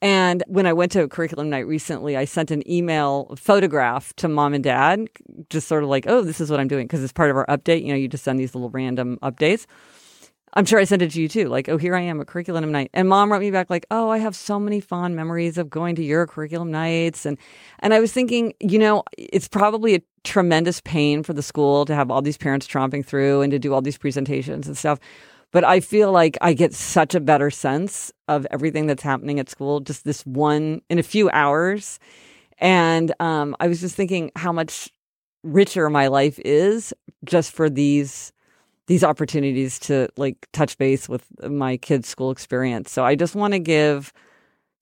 And 0.00 0.44
when 0.46 0.66
I 0.66 0.72
went 0.72 0.92
to 0.92 1.02
a 1.02 1.08
curriculum 1.08 1.50
night 1.50 1.66
recently, 1.66 2.16
I 2.16 2.24
sent 2.24 2.50
an 2.50 2.68
email 2.70 3.34
photograph 3.36 4.14
to 4.16 4.28
mom 4.28 4.54
and 4.54 4.62
dad, 4.62 5.08
just 5.50 5.66
sort 5.66 5.82
of 5.82 5.88
like, 5.88 6.06
oh, 6.06 6.22
this 6.22 6.40
is 6.40 6.50
what 6.50 6.60
I'm 6.60 6.68
doing. 6.68 6.86
Because 6.86 7.02
it's 7.02 7.12
part 7.12 7.30
of 7.30 7.36
our 7.36 7.46
update. 7.46 7.82
You 7.82 7.88
know, 7.88 7.96
you 7.96 8.08
just 8.08 8.24
send 8.24 8.38
these 8.38 8.54
little 8.54 8.70
random 8.70 9.18
updates. 9.22 9.66
I'm 10.54 10.64
sure 10.64 10.78
I 10.78 10.84
sent 10.84 11.02
it 11.02 11.10
to 11.12 11.20
you 11.20 11.28
too. 11.28 11.48
Like, 11.48 11.68
oh, 11.68 11.76
here 11.76 11.94
I 11.94 12.00
am 12.00 12.20
at 12.20 12.26
curriculum 12.26 12.70
night. 12.72 12.90
And 12.94 13.08
mom 13.08 13.30
wrote 13.30 13.40
me 13.40 13.50
back 13.50 13.70
like, 13.70 13.86
oh, 13.90 14.08
I 14.08 14.18
have 14.18 14.34
so 14.34 14.58
many 14.58 14.80
fond 14.80 15.14
memories 15.14 15.58
of 15.58 15.68
going 15.68 15.94
to 15.96 16.02
your 16.02 16.26
curriculum 16.26 16.70
nights. 16.70 17.26
And, 17.26 17.36
and 17.80 17.92
I 17.92 18.00
was 18.00 18.12
thinking, 18.12 18.54
you 18.60 18.78
know, 18.78 19.02
it's 19.16 19.48
probably 19.48 19.94
a 19.94 20.00
tremendous 20.24 20.80
pain 20.80 21.22
for 21.22 21.32
the 21.32 21.42
school 21.42 21.84
to 21.84 21.94
have 21.94 22.10
all 22.10 22.22
these 22.22 22.38
parents 22.38 22.66
tromping 22.66 23.04
through 23.04 23.42
and 23.42 23.50
to 23.50 23.58
do 23.58 23.74
all 23.74 23.82
these 23.82 23.98
presentations 23.98 24.66
and 24.66 24.76
stuff. 24.76 24.98
But 25.50 25.64
I 25.64 25.80
feel 25.80 26.12
like 26.12 26.36
I 26.40 26.52
get 26.52 26.74
such 26.74 27.14
a 27.14 27.20
better 27.20 27.50
sense 27.50 28.12
of 28.28 28.46
everything 28.50 28.86
that's 28.86 29.02
happening 29.02 29.40
at 29.40 29.48
school, 29.48 29.80
just 29.80 30.04
this 30.04 30.26
one 30.26 30.82
in 30.90 30.98
a 30.98 31.02
few 31.02 31.30
hours. 31.30 31.98
And 32.58 33.14
um, 33.20 33.56
I 33.60 33.68
was 33.68 33.80
just 33.80 33.94
thinking 33.94 34.30
how 34.36 34.52
much 34.52 34.90
richer 35.42 35.88
my 35.88 36.08
life 36.08 36.38
is 36.44 36.92
just 37.24 37.52
for 37.52 37.70
these 37.70 38.32
these 38.88 39.04
opportunities 39.04 39.78
to 39.78 40.08
like 40.16 40.48
touch 40.52 40.78
base 40.78 41.10
with 41.10 41.26
my 41.48 41.76
kids' 41.76 42.08
school 42.08 42.30
experience. 42.30 42.90
So 42.90 43.04
I 43.04 43.14
just 43.16 43.34
want 43.34 43.52
to 43.52 43.58
give 43.58 44.14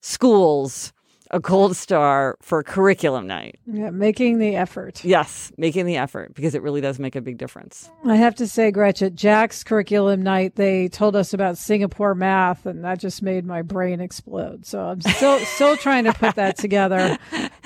schools 0.01 0.93
a 1.31 1.39
gold 1.39 1.75
star 1.75 2.37
for 2.41 2.63
curriculum 2.63 3.27
night. 3.27 3.59
Yeah, 3.65 3.89
making 3.89 4.39
the 4.39 4.55
effort. 4.55 5.03
Yes, 5.03 5.51
making 5.57 5.85
the 5.85 5.97
effort 5.97 6.33
because 6.33 6.55
it 6.55 6.61
really 6.61 6.81
does 6.81 6.99
make 6.99 7.15
a 7.15 7.21
big 7.21 7.37
difference. 7.37 7.89
I 8.05 8.15
have 8.15 8.35
to 8.35 8.47
say, 8.47 8.71
Gretchen, 8.71 9.15
Jack's 9.15 9.63
curriculum 9.63 10.21
night, 10.21 10.55
they 10.55 10.87
told 10.87 11.15
us 11.15 11.33
about 11.33 11.57
Singapore 11.57 12.15
math, 12.15 12.65
and 12.65 12.83
that 12.83 12.99
just 12.99 13.21
made 13.21 13.45
my 13.45 13.61
brain 13.61 13.99
explode. 13.99 14.65
So 14.65 14.79
I'm 14.81 15.01
still 15.01 15.39
still 15.45 15.77
trying 15.77 16.05
to 16.05 16.13
put 16.13 16.35
that 16.35 16.57
together, 16.57 17.17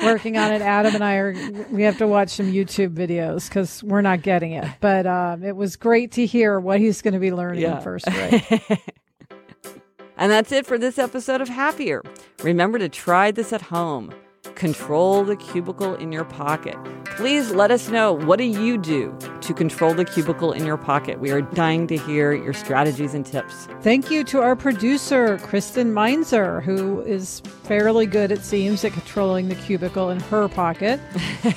working 0.03 0.38
on 0.38 0.53
it. 0.53 0.62
Adam 0.62 0.95
and 0.95 1.03
I 1.03 1.16
are 1.16 1.36
we 1.72 1.84
have 1.84 1.97
to 1.99 2.07
watch 2.07 2.30
some 2.30 2.51
YouTube 2.51 2.95
videos 2.95 3.47
because 3.47 3.84
we're 3.84 4.01
not 4.01 4.22
getting 4.22 4.53
it. 4.53 4.66
But 4.80 5.05
um, 5.05 5.43
it 5.43 5.55
was 5.55 5.76
great 5.76 6.14
to 6.14 6.26
hear 6.26 6.59
what 6.59 6.80
he's 6.80 7.01
going 7.01 7.14
to 7.14 7.20
be 7.20 7.32
learning 7.32 7.62
Yeah. 7.62 7.78
in 7.78 7.84
first 7.84 8.05
grade. 8.05 8.62
And 10.22 10.32
that's 10.32 10.51
it 10.51 10.67
for 10.67 10.78
this 10.78 10.99
episode 10.99 11.41
of 11.41 11.49
Happier. 11.49 12.03
Remember 12.43 12.78
to 12.78 12.88
try 12.88 13.32
this 13.32 13.51
at 13.51 13.63
home. 13.63 14.13
Control 14.53 15.24
the 15.24 15.36
cubicle 15.36 15.95
in 15.95 16.11
your 16.11 16.26
pocket. 16.26 16.78
Please 17.05 17.49
let 17.49 17.72
us 17.72 17.89
know 17.89 18.13
what 18.13 18.38
do 18.38 18.43
you 18.43 18.78
do 18.78 19.17
to 19.41 19.51
control 19.51 19.95
the 19.95 20.05
cubicle 20.05 20.51
in 20.51 20.63
your 20.63 20.78
pocket. 20.78 21.19
We 21.19 21.32
are 21.32 21.41
dying 21.41 21.88
to 21.88 21.97
hear 21.97 22.34
your 22.34 22.53
strategies 22.53 23.15
and 23.15 23.26
tips. 23.26 23.67
Thank 23.82 24.11
you 24.11 24.24
to 24.26 24.41
our 24.41 24.55
producer, 24.55 25.39
Kristen 25.39 25.91
Meinzer, 25.91 26.61
who 26.61 27.01
is 27.01 27.39
fairly 27.63 28.05
good, 28.05 28.32
it 28.32 28.43
seems, 28.43 28.86
at 28.86 28.93
controlling 28.93 29.49
the 29.49 29.55
cubicle 29.55 30.11
in 30.11 30.19
her 30.19 30.47
pocket. 30.47 30.99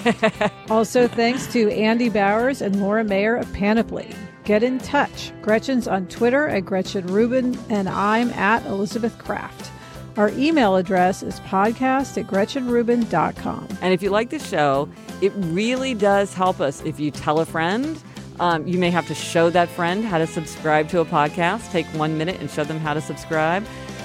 also, 0.70 1.06
thanks 1.06 1.46
to 1.48 1.70
Andy 1.70 2.08
Bowers 2.08 2.62
and 2.62 2.80
Laura 2.80 3.04
Mayer 3.04 3.36
of 3.36 3.52
Panoply. 3.52 4.08
Get 4.44 4.62
in 4.62 4.78
touch. 4.78 5.32
Gretchen's 5.40 5.88
on 5.88 6.06
Twitter 6.08 6.48
at 6.48 6.66
Gretchen 6.66 7.06
Rubin, 7.06 7.58
and 7.70 7.88
I'm 7.88 8.30
at 8.30 8.64
Elizabeth 8.66 9.16
Craft. 9.18 9.70
Our 10.16 10.28
email 10.30 10.76
address 10.76 11.22
is 11.22 11.40
podcast 11.40 12.18
at 12.18 12.26
gretchenrubin.com. 12.26 13.68
And 13.80 13.92
if 13.94 14.02
you 14.02 14.10
like 14.10 14.30
the 14.30 14.38
show, 14.38 14.88
it 15.20 15.32
really 15.36 15.94
does 15.94 16.34
help 16.34 16.60
us 16.60 16.82
if 16.82 17.00
you 17.00 17.10
tell 17.10 17.40
a 17.40 17.46
friend. 17.46 18.00
Um, 18.38 18.66
you 18.66 18.78
may 18.78 18.90
have 18.90 19.06
to 19.08 19.14
show 19.14 19.50
that 19.50 19.68
friend 19.68 20.04
how 20.04 20.18
to 20.18 20.26
subscribe 20.26 20.88
to 20.90 21.00
a 21.00 21.04
podcast. 21.04 21.70
Take 21.72 21.86
one 21.86 22.18
minute 22.18 22.40
and 22.40 22.50
show 22.50 22.64
them 22.64 22.78
how 22.78 22.94
to 22.94 23.00
subscribe. 23.00 23.64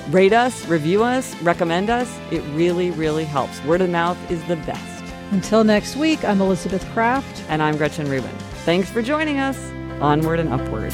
Rate 0.10 0.34
us, 0.34 0.66
review 0.68 1.04
us, 1.04 1.40
recommend 1.42 1.90
us. 1.90 2.18
It 2.32 2.42
really, 2.56 2.92
really 2.92 3.26
helps. 3.26 3.64
Word 3.66 3.82
of 3.82 3.90
mouth 3.90 4.18
is 4.32 4.44
the 4.46 4.56
best. 4.56 5.04
Until 5.32 5.64
next 5.64 5.96
week, 5.96 6.24
I'm 6.24 6.42
Elizabeth 6.42 6.84
Craft. 6.94 7.44
And 7.50 7.62
I'm 7.62 7.78
Gretchen 7.78 8.10
Rubin. 8.10 8.36
Thanks 8.66 8.90
for 8.90 9.04
joining 9.04 9.38
us. 9.38 9.79
Onward 10.02 10.40
and 10.40 10.54
upward. 10.54 10.94